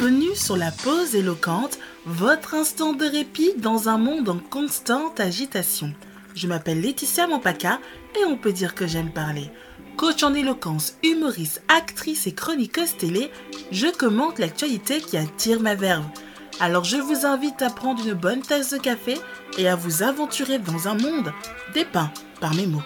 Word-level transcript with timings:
Bienvenue 0.00 0.34
sur 0.34 0.56
la 0.56 0.70
pause 0.70 1.14
éloquente, 1.14 1.78
votre 2.06 2.54
instant 2.54 2.94
de 2.94 3.04
répit 3.04 3.52
dans 3.58 3.90
un 3.90 3.98
monde 3.98 4.30
en 4.30 4.38
constante 4.38 5.20
agitation. 5.20 5.92
Je 6.34 6.46
m'appelle 6.46 6.80
Laetitia 6.80 7.26
Mampaka 7.26 7.78
et 8.18 8.24
on 8.24 8.38
peut 8.38 8.54
dire 8.54 8.74
que 8.74 8.86
j'aime 8.86 9.12
parler. 9.12 9.50
Coach 9.98 10.22
en 10.22 10.32
éloquence, 10.32 10.94
humoriste, 11.04 11.62
actrice 11.68 12.26
et 12.26 12.32
chroniqueuse 12.32 12.96
télé, 12.96 13.30
je 13.72 13.88
commente 13.88 14.38
l'actualité 14.38 15.02
qui 15.02 15.18
attire 15.18 15.60
ma 15.60 15.74
verve. 15.74 16.06
Alors 16.60 16.84
je 16.84 16.96
vous 16.96 17.26
invite 17.26 17.60
à 17.60 17.68
prendre 17.68 18.02
une 18.02 18.14
bonne 18.14 18.40
tasse 18.40 18.70
de 18.70 18.78
café 18.78 19.18
et 19.58 19.68
à 19.68 19.76
vous 19.76 20.02
aventurer 20.02 20.58
dans 20.58 20.88
un 20.88 20.94
monde 20.94 21.30
dépeint 21.74 22.10
par 22.40 22.54
mes 22.54 22.66
mots. 22.66 22.80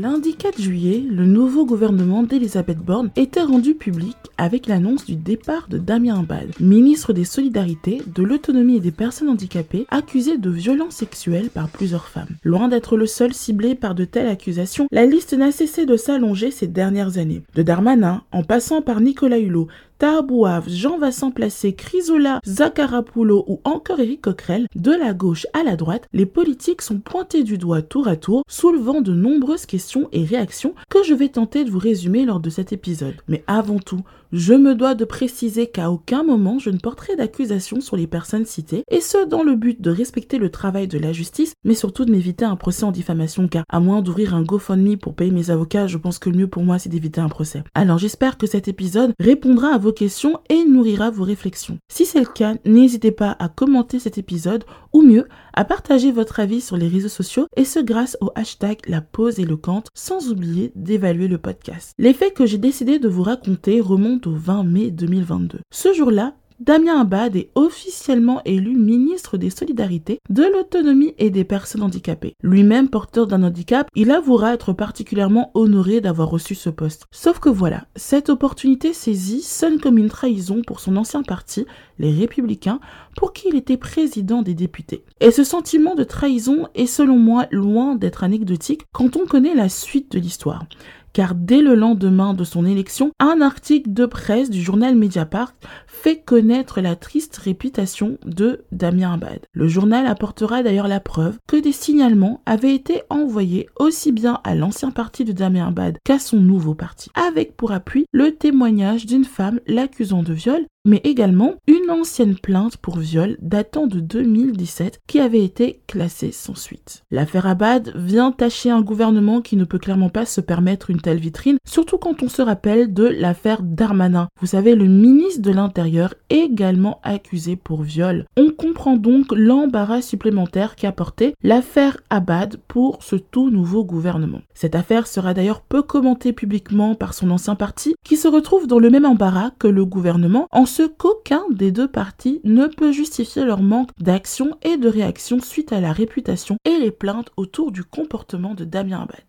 Lundi 0.00 0.34
4 0.34 0.58
juillet, 0.58 1.04
le 1.06 1.26
nouveau 1.26 1.66
gouvernement 1.66 2.22
d'Elisabeth 2.22 2.78
Borne 2.78 3.10
était 3.16 3.42
rendu 3.42 3.74
public 3.74 4.16
avec 4.38 4.66
l'annonce 4.66 5.04
du 5.04 5.14
départ 5.14 5.68
de 5.68 5.76
Damien 5.76 6.20
Abad, 6.20 6.48
ministre 6.58 7.12
des 7.12 7.26
Solidarités, 7.26 8.00
de 8.06 8.22
l'Autonomie 8.22 8.76
et 8.76 8.80
des 8.80 8.92
Personnes 8.92 9.28
Handicapées, 9.28 9.86
accusé 9.90 10.38
de 10.38 10.48
violences 10.48 10.94
sexuelles 10.94 11.50
par 11.50 11.68
plusieurs 11.68 12.08
femmes. 12.08 12.36
Loin 12.44 12.68
d'être 12.68 12.96
le 12.96 13.04
seul 13.04 13.34
ciblé 13.34 13.74
par 13.74 13.94
de 13.94 14.06
telles 14.06 14.28
accusations, 14.28 14.88
la 14.90 15.04
liste 15.04 15.34
n'a 15.34 15.52
cessé 15.52 15.84
de 15.84 15.98
s'allonger 15.98 16.50
ces 16.50 16.66
dernières 16.66 17.18
années. 17.18 17.42
De 17.54 17.62
Darmanin, 17.62 18.22
en 18.32 18.42
passant 18.42 18.80
par 18.80 19.02
Nicolas 19.02 19.38
Hulot, 19.38 19.68
Tahabouaf, 20.00 20.66
Jean-Vincent 20.66 21.30
Placé, 21.30 21.74
Chrysola, 21.74 22.40
Zakarapulo 22.46 23.44
ou 23.46 23.60
encore 23.64 24.00
Éric 24.00 24.22
Coquerel, 24.22 24.66
de 24.74 24.92
la 24.92 25.12
gauche 25.12 25.46
à 25.52 25.62
la 25.62 25.76
droite, 25.76 26.08
les 26.14 26.24
politiques 26.24 26.80
sont 26.80 27.00
pointés 27.00 27.44
du 27.44 27.58
doigt 27.58 27.82
tour 27.82 28.08
à 28.08 28.16
tour, 28.16 28.42
soulevant 28.48 29.02
de 29.02 29.12
nombreuses 29.12 29.66
questions 29.66 30.08
et 30.12 30.24
réactions 30.24 30.74
que 30.88 31.02
je 31.04 31.12
vais 31.12 31.28
tenter 31.28 31.64
de 31.64 31.70
vous 31.70 31.78
résumer 31.78 32.24
lors 32.24 32.40
de 32.40 32.48
cet 32.48 32.72
épisode. 32.72 33.16
Mais 33.28 33.44
avant 33.46 33.78
tout, 33.78 34.00
je 34.32 34.54
me 34.54 34.74
dois 34.74 34.94
de 34.94 35.04
préciser 35.04 35.66
qu'à 35.66 35.90
aucun 35.90 36.22
moment 36.22 36.58
je 36.58 36.70
ne 36.70 36.78
porterai 36.78 37.16
d'accusation 37.16 37.80
sur 37.80 37.96
les 37.96 38.06
personnes 38.06 38.46
citées, 38.46 38.84
et 38.90 39.00
ce 39.00 39.26
dans 39.26 39.42
le 39.42 39.56
but 39.56 39.82
de 39.82 39.90
respecter 39.90 40.38
le 40.38 40.50
travail 40.50 40.88
de 40.88 40.98
la 40.98 41.12
justice, 41.12 41.54
mais 41.64 41.74
surtout 41.74 42.04
de 42.04 42.12
m'éviter 42.12 42.44
un 42.44 42.56
procès 42.56 42.84
en 42.84 42.92
diffamation, 42.92 43.48
car 43.48 43.64
à 43.68 43.80
moins 43.80 44.02
d'ouvrir 44.02 44.34
un 44.34 44.44
GoFundMe 44.44 44.96
pour 44.96 45.14
payer 45.14 45.32
mes 45.32 45.50
avocats, 45.50 45.88
je 45.88 45.98
pense 45.98 46.18
que 46.18 46.30
le 46.30 46.38
mieux 46.38 46.46
pour 46.46 46.62
moi 46.62 46.78
c'est 46.78 46.88
d'éviter 46.88 47.20
un 47.20 47.28
procès. 47.28 47.64
Alors 47.74 47.98
j'espère 47.98 48.38
que 48.38 48.46
cet 48.46 48.68
épisode 48.68 49.12
répondra 49.18 49.74
à 49.74 49.78
vos 49.78 49.89
questions 49.90 50.40
et 50.48 50.64
nourrira 50.64 51.10
vos 51.10 51.24
réflexions. 51.24 51.78
Si 51.88 52.04
c'est 52.04 52.20
le 52.20 52.26
cas, 52.26 52.54
n'hésitez 52.64 53.10
pas 53.10 53.36
à 53.38 53.48
commenter 53.48 53.98
cet 53.98 54.18
épisode, 54.18 54.64
ou 54.92 55.02
mieux, 55.02 55.26
à 55.52 55.64
partager 55.64 56.12
votre 56.12 56.40
avis 56.40 56.60
sur 56.60 56.76
les 56.76 56.88
réseaux 56.88 57.08
sociaux, 57.08 57.46
et 57.56 57.64
ce 57.64 57.78
grâce 57.80 58.16
au 58.20 58.30
hashtag 58.34 58.78
la 58.86 59.00
pause 59.00 59.38
éloquente, 59.38 59.88
sans 59.94 60.30
oublier 60.30 60.72
d'évaluer 60.74 61.28
le 61.28 61.38
podcast. 61.38 61.92
Les 61.98 62.14
faits 62.14 62.34
que 62.34 62.46
j'ai 62.46 62.58
décidé 62.58 62.98
de 62.98 63.08
vous 63.08 63.22
raconter 63.22 63.80
remontent 63.80 64.30
au 64.30 64.34
20 64.34 64.64
mai 64.64 64.90
2022. 64.90 65.60
Ce 65.70 65.92
jour-là, 65.92 66.34
Damien 66.60 67.00
Abad 67.00 67.36
est 67.36 67.48
officiellement 67.54 68.42
élu 68.44 68.76
ministre 68.76 69.38
des 69.38 69.48
Solidarités, 69.48 70.20
de 70.28 70.42
l'Autonomie 70.42 71.14
et 71.16 71.30
des 71.30 71.44
Personnes 71.44 71.82
handicapées. 71.82 72.34
Lui-même 72.42 72.90
porteur 72.90 73.26
d'un 73.26 73.44
handicap, 73.44 73.88
il 73.94 74.10
avouera 74.10 74.52
être 74.52 74.74
particulièrement 74.74 75.52
honoré 75.54 76.02
d'avoir 76.02 76.28
reçu 76.28 76.54
ce 76.54 76.68
poste. 76.68 77.06
Sauf 77.10 77.38
que 77.38 77.48
voilà, 77.48 77.86
cette 77.96 78.28
opportunité 78.28 78.92
saisie 78.92 79.40
sonne 79.40 79.80
comme 79.80 79.96
une 79.96 80.10
trahison 80.10 80.60
pour 80.60 80.80
son 80.80 80.98
ancien 80.98 81.22
parti, 81.22 81.64
les 81.98 82.12
Républicains, 82.12 82.80
pour 83.16 83.32
qui 83.32 83.48
il 83.48 83.56
était 83.56 83.78
président 83.78 84.42
des 84.42 84.54
députés. 84.54 85.02
Et 85.20 85.30
ce 85.30 85.44
sentiment 85.44 85.94
de 85.94 86.04
trahison 86.04 86.68
est 86.74 86.84
selon 86.84 87.16
moi 87.16 87.46
loin 87.50 87.94
d'être 87.94 88.22
anecdotique 88.22 88.82
quand 88.92 89.16
on 89.16 89.24
connaît 89.24 89.54
la 89.54 89.70
suite 89.70 90.12
de 90.12 90.18
l'histoire 90.18 90.66
car 91.12 91.34
dès 91.34 91.62
le 91.62 91.74
lendemain 91.74 92.34
de 92.34 92.44
son 92.44 92.64
élection, 92.64 93.12
un 93.18 93.40
article 93.40 93.92
de 93.92 94.06
presse 94.06 94.50
du 94.50 94.62
journal 94.62 94.94
Mediapart 94.94 95.54
fait 95.86 96.20
connaître 96.20 96.80
la 96.80 96.96
triste 96.96 97.36
réputation 97.36 98.18
de 98.24 98.64
Damien 98.72 99.14
Abad. 99.14 99.40
Le 99.52 99.68
journal 99.68 100.06
apportera 100.06 100.62
d'ailleurs 100.62 100.88
la 100.88 101.00
preuve 101.00 101.38
que 101.46 101.56
des 101.56 101.72
signalements 101.72 102.42
avaient 102.46 102.74
été 102.74 103.02
envoyés 103.10 103.68
aussi 103.78 104.12
bien 104.12 104.40
à 104.44 104.54
l'ancien 104.54 104.90
parti 104.90 105.24
de 105.24 105.32
Damien 105.32 105.68
Abad 105.68 105.98
qu'à 106.04 106.18
son 106.18 106.38
nouveau 106.38 106.74
parti, 106.74 107.10
avec 107.14 107.56
pour 107.56 107.72
appui 107.72 108.06
le 108.12 108.32
témoignage 108.32 109.06
d'une 109.06 109.24
femme 109.24 109.60
l'accusant 109.66 110.22
de 110.22 110.32
viol 110.32 110.66
mais 110.84 111.00
également 111.04 111.54
une 111.66 111.90
ancienne 111.90 112.36
plainte 112.36 112.76
pour 112.76 112.98
viol 112.98 113.36
datant 113.40 113.86
de 113.86 114.00
2017 114.00 115.00
qui 115.06 115.20
avait 115.20 115.44
été 115.44 115.82
classée 115.86 116.32
sans 116.32 116.54
suite. 116.54 117.02
L'affaire 117.10 117.46
Abad 117.46 117.92
vient 117.96 118.32
tacher 118.32 118.70
un 118.70 118.80
gouvernement 118.80 119.40
qui 119.42 119.56
ne 119.56 119.64
peut 119.64 119.78
clairement 119.78 120.08
pas 120.08 120.24
se 120.24 120.40
permettre 120.40 120.90
une 120.90 121.00
telle 121.00 121.18
vitrine, 121.18 121.58
surtout 121.66 121.98
quand 121.98 122.22
on 122.22 122.28
se 122.28 122.42
rappelle 122.42 122.94
de 122.94 123.04
l'affaire 123.04 123.62
Darmanin. 123.62 124.28
Vous 124.40 124.46
savez, 124.46 124.74
le 124.74 124.86
ministre 124.86 125.42
de 125.42 125.50
l'Intérieur 125.50 126.14
également 126.30 127.00
accusé 127.02 127.56
pour 127.56 127.82
viol. 127.82 128.24
On 128.36 128.50
comprend 128.50 128.96
donc 128.96 129.26
l'embarras 129.32 130.02
supplémentaire 130.02 130.76
qu'a 130.76 130.92
porté 130.92 131.34
l'affaire 131.42 131.98
Abad 132.08 132.56
pour 132.68 133.02
ce 133.02 133.16
tout 133.16 133.50
nouveau 133.50 133.84
gouvernement. 133.84 134.40
Cette 134.54 134.74
affaire 134.74 135.06
sera 135.06 135.34
d'ailleurs 135.34 135.62
peu 135.62 135.82
commentée 135.82 136.32
publiquement 136.32 136.94
par 136.94 137.14
son 137.14 137.30
ancien 137.30 137.54
parti 137.54 137.94
qui 138.04 138.16
se 138.16 138.28
retrouve 138.28 138.66
dans 138.66 138.78
le 138.78 138.90
même 138.90 139.04
embarras 139.04 139.50
que 139.58 139.68
le 139.68 139.84
gouvernement 139.84 140.46
en 140.50 140.66
ce 140.70 140.84
qu'aucun 140.84 141.42
des 141.50 141.72
deux 141.72 141.88
partis 141.88 142.40
ne 142.44 142.68
peut 142.68 142.92
justifier 142.92 143.44
leur 143.44 143.60
manque 143.60 143.90
d'action 143.98 144.56
et 144.62 144.76
de 144.76 144.88
réaction 144.88 145.40
suite 145.40 145.72
à 145.72 145.80
la 145.80 145.92
réputation 145.92 146.56
et 146.64 146.78
les 146.78 146.92
plaintes 146.92 147.30
autour 147.36 147.72
du 147.72 147.82
comportement 147.82 148.54
de 148.54 148.64
Damien 148.64 149.02
Abad. 149.02 149.24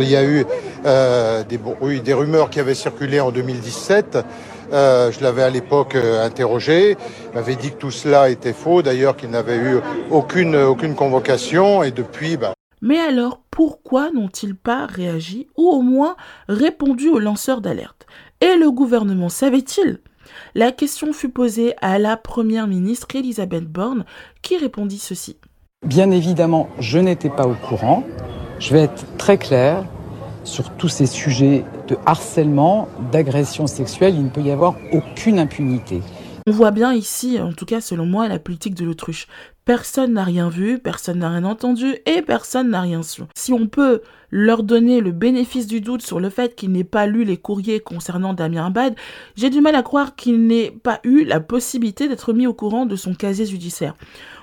Il 0.00 0.10
y 0.10 0.16
a 0.16 0.24
eu 0.24 0.44
euh, 0.84 1.44
des, 1.44 1.60
des 2.00 2.12
rumeurs 2.12 2.50
qui 2.50 2.58
avaient 2.58 2.74
circulé 2.74 3.20
en 3.20 3.30
2017. 3.30 4.18
Euh, 4.72 5.12
je 5.12 5.22
l'avais 5.22 5.44
à 5.44 5.50
l'époque 5.50 5.94
euh, 5.94 6.24
interrogé. 6.24 6.96
Il 7.30 7.36
m'avait 7.36 7.54
dit 7.54 7.70
que 7.70 7.76
tout 7.76 7.92
cela 7.92 8.28
était 8.28 8.52
faux, 8.52 8.82
d'ailleurs 8.82 9.16
qu'il 9.16 9.30
n'avait 9.30 9.58
eu 9.58 9.78
aucune, 10.10 10.56
aucune 10.56 10.96
convocation. 10.96 11.84
Et 11.84 11.92
depuis, 11.92 12.36
bah... 12.36 12.52
Mais 12.82 12.98
alors, 12.98 13.42
pourquoi 13.52 14.10
n'ont-ils 14.10 14.56
pas 14.56 14.86
réagi 14.86 15.46
ou 15.56 15.70
au 15.70 15.82
moins 15.82 16.16
répondu 16.48 17.08
aux 17.08 17.20
lanceurs 17.20 17.60
d'alerte? 17.60 18.06
Et 18.40 18.56
le 18.56 18.72
gouvernement 18.72 19.28
savait-il? 19.28 20.00
La 20.54 20.72
question 20.72 21.12
fut 21.12 21.28
posée 21.28 21.74
à 21.80 21.98
la 21.98 22.16
première 22.16 22.66
ministre 22.66 23.08
Elisabeth 23.14 23.64
Borne 23.64 24.04
qui 24.42 24.56
répondit 24.56 24.98
ceci. 24.98 25.36
Bien 25.86 26.10
évidemment, 26.10 26.68
je 26.78 26.98
n'étais 26.98 27.30
pas 27.30 27.46
au 27.46 27.54
courant. 27.54 28.04
Je 28.58 28.72
vais 28.72 28.82
être 28.82 29.04
très 29.16 29.38
clair 29.38 29.84
sur 30.44 30.70
tous 30.76 30.88
ces 30.88 31.06
sujets 31.06 31.64
de 31.88 31.96
harcèlement, 32.06 32.88
d'agression 33.12 33.66
sexuelle. 33.66 34.14
Il 34.14 34.24
ne 34.24 34.28
peut 34.28 34.42
y 34.42 34.50
avoir 34.50 34.76
aucune 34.92 35.38
impunité. 35.38 36.02
On 36.46 36.52
voit 36.52 36.70
bien 36.70 36.92
ici, 36.92 37.38
en 37.40 37.52
tout 37.52 37.66
cas 37.66 37.80
selon 37.80 38.06
moi, 38.06 38.28
la 38.28 38.38
politique 38.38 38.74
de 38.74 38.84
l'autruche. 38.84 39.26
Personne 39.70 40.14
n'a 40.14 40.24
rien 40.24 40.48
vu, 40.48 40.80
personne 40.80 41.20
n'a 41.20 41.30
rien 41.30 41.44
entendu 41.44 41.94
et 42.04 42.22
personne 42.22 42.70
n'a 42.70 42.80
rien 42.80 43.04
su. 43.04 43.22
Si 43.36 43.52
on 43.52 43.68
peut 43.68 44.02
leur 44.32 44.64
donner 44.64 45.00
le 45.00 45.12
bénéfice 45.12 45.68
du 45.68 45.80
doute 45.80 46.02
sur 46.02 46.18
le 46.18 46.28
fait 46.28 46.56
qu'il 46.56 46.72
n'ait 46.72 46.82
pas 46.82 47.06
lu 47.06 47.22
les 47.22 47.36
courriers 47.36 47.78
concernant 47.78 48.34
Damien 48.34 48.66
Abad, 48.66 48.96
j'ai 49.36 49.48
du 49.48 49.60
mal 49.60 49.76
à 49.76 49.84
croire 49.84 50.16
qu'il 50.16 50.44
n'ait 50.44 50.72
pas 50.72 50.98
eu 51.04 51.22
la 51.22 51.38
possibilité 51.38 52.08
d'être 52.08 52.32
mis 52.32 52.48
au 52.48 52.52
courant 52.52 52.84
de 52.84 52.96
son 52.96 53.14
casier 53.14 53.46
judiciaire. 53.46 53.94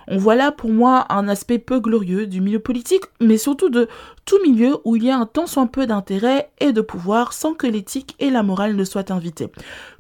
On 0.08 0.18
voit 0.18 0.36
là 0.36 0.54
pour 0.54 0.70
moi 0.70 1.06
un 1.10 1.28
aspect 1.28 1.60
peu 1.60 1.82
glorieux 1.82 2.26
du 2.26 2.40
milieu 2.40 2.60
politique, 2.60 3.04
mais 3.20 3.38
surtout 3.38 3.70
de 3.70 3.90
tout 4.24 4.42
milieu 4.44 4.78
où 4.86 4.96
il 4.96 5.04
y 5.04 5.10
a 5.10 5.18
un 5.18 5.26
tant 5.26 5.46
soit 5.46 5.68
peu 5.68 5.86
d'intérêt 5.88 6.52
et 6.62 6.72
de 6.72 6.80
pouvoir 6.80 7.34
sans 7.34 7.54
que 7.54 7.68
l'éthique 7.68 8.16
et 8.20 8.30
la 8.30 8.44
morale 8.44 8.78
ne 8.78 8.84
soient 8.86 9.12
invitées. 9.12 9.52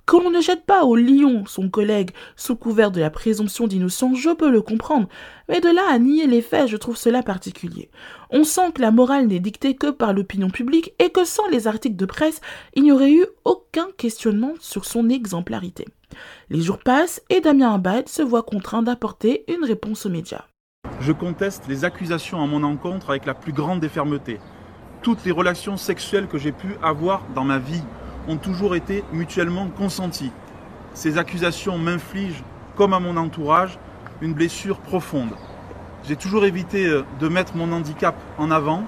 Que 0.07 0.15
l'on 0.15 0.31
ne 0.31 0.39
jette 0.39 0.65
pas 0.65 0.85
au 0.85 0.95
lion 0.95 1.43
son 1.45 1.69
collègue 1.69 2.11
sous 2.37 2.55
couvert 2.55 2.91
de 2.91 3.01
la 3.01 3.09
présomption 3.09 3.67
d'innocence, 3.67 4.17
je 4.17 4.29
peux 4.29 4.49
le 4.49 4.61
comprendre, 4.61 5.09
mais 5.49 5.59
de 5.59 5.67
là 5.67 5.81
à 5.91 5.99
nier 5.99 6.27
les 6.27 6.41
faits, 6.41 6.69
je 6.69 6.77
trouve 6.77 6.95
cela 6.95 7.23
particulier. 7.23 7.91
On 8.29 8.45
sent 8.45 8.71
que 8.73 8.81
la 8.81 8.91
morale 8.91 9.27
n'est 9.27 9.41
dictée 9.41 9.75
que 9.75 9.91
par 9.91 10.13
l'opinion 10.13 10.49
publique 10.49 10.93
et 10.99 11.09
que 11.09 11.25
sans 11.25 11.45
les 11.49 11.67
articles 11.67 11.97
de 11.97 12.05
presse, 12.05 12.39
il 12.73 12.83
n'y 12.83 12.93
aurait 12.93 13.11
eu 13.11 13.25
aucun 13.43 13.87
questionnement 13.97 14.53
sur 14.61 14.85
son 14.85 15.09
exemplarité. 15.09 15.83
Les 16.49 16.61
jours 16.61 16.79
passent 16.79 17.21
et 17.29 17.41
Damien 17.41 17.73
Abad 17.73 18.07
se 18.07 18.21
voit 18.21 18.43
contraint 18.43 18.83
d'apporter 18.83 19.43
une 19.49 19.65
réponse 19.65 20.05
aux 20.05 20.09
médias. 20.09 20.45
Je 21.01 21.11
conteste 21.11 21.67
les 21.67 21.83
accusations 21.83 22.41
à 22.41 22.47
mon 22.47 22.63
encontre 22.63 23.09
avec 23.09 23.25
la 23.25 23.33
plus 23.33 23.51
grande 23.51 23.81
des. 23.81 24.39
Toutes 25.01 25.25
les 25.25 25.31
relations 25.31 25.75
sexuelles 25.75 26.29
que 26.29 26.37
j'ai 26.37 26.53
pu 26.53 26.77
avoir 26.81 27.23
dans 27.35 27.43
ma 27.43 27.59
vie 27.59 27.83
ont 28.27 28.37
toujours 28.37 28.75
été 28.75 29.03
mutuellement 29.11 29.67
consenties. 29.67 30.31
Ces 30.93 31.17
accusations 31.17 31.77
m'infligent, 31.77 32.43
comme 32.75 32.93
à 32.93 32.99
mon 32.99 33.17
entourage, 33.17 33.79
une 34.21 34.33
blessure 34.33 34.79
profonde. 34.79 35.31
J'ai 36.07 36.15
toujours 36.15 36.45
évité 36.45 36.85
euh, 36.85 37.03
de 37.19 37.27
mettre 37.27 37.55
mon 37.55 37.71
handicap 37.71 38.15
en 38.37 38.51
avant. 38.51 38.83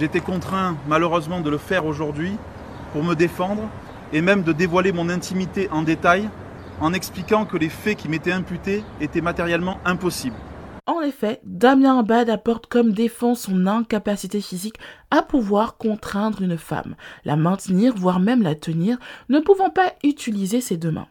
Été 0.00 0.20
contraint 0.20 0.76
malheureusement 0.86 1.40
de 1.40 1.48
le 1.48 1.56
faire 1.56 1.86
aujourd'hui 1.86 2.36
pour 2.92 3.02
me 3.02 3.14
défendre 3.14 3.62
et 4.12 4.20
même 4.20 4.42
de 4.42 4.52
dévoiler 4.52 4.92
mon 4.92 5.08
intimité 5.08 5.68
en 5.70 5.82
détail 5.82 6.28
en 6.80 6.92
expliquant 6.92 7.46
que 7.46 7.56
les 7.56 7.70
faits 7.70 7.96
qui 7.96 8.08
m'étaient 8.08 8.32
imputés 8.32 8.84
étaient 9.00 9.22
matériellement 9.22 9.78
impossibles. 9.86 10.36
En 11.06 11.08
effet, 11.08 11.40
Damien 11.44 12.00
Abad 12.00 12.28
apporte 12.28 12.66
comme 12.66 12.90
défense 12.90 13.42
son 13.42 13.68
incapacité 13.68 14.40
physique 14.40 14.80
à 15.12 15.22
pouvoir 15.22 15.76
contraindre 15.76 16.42
une 16.42 16.58
femme, 16.58 16.96
la 17.24 17.36
maintenir, 17.36 17.94
voire 17.94 18.18
même 18.18 18.42
la 18.42 18.56
tenir, 18.56 18.98
ne 19.28 19.38
pouvant 19.38 19.70
pas 19.70 19.92
utiliser 20.02 20.60
ses 20.60 20.76
deux 20.76 20.90
mains. 20.90 21.06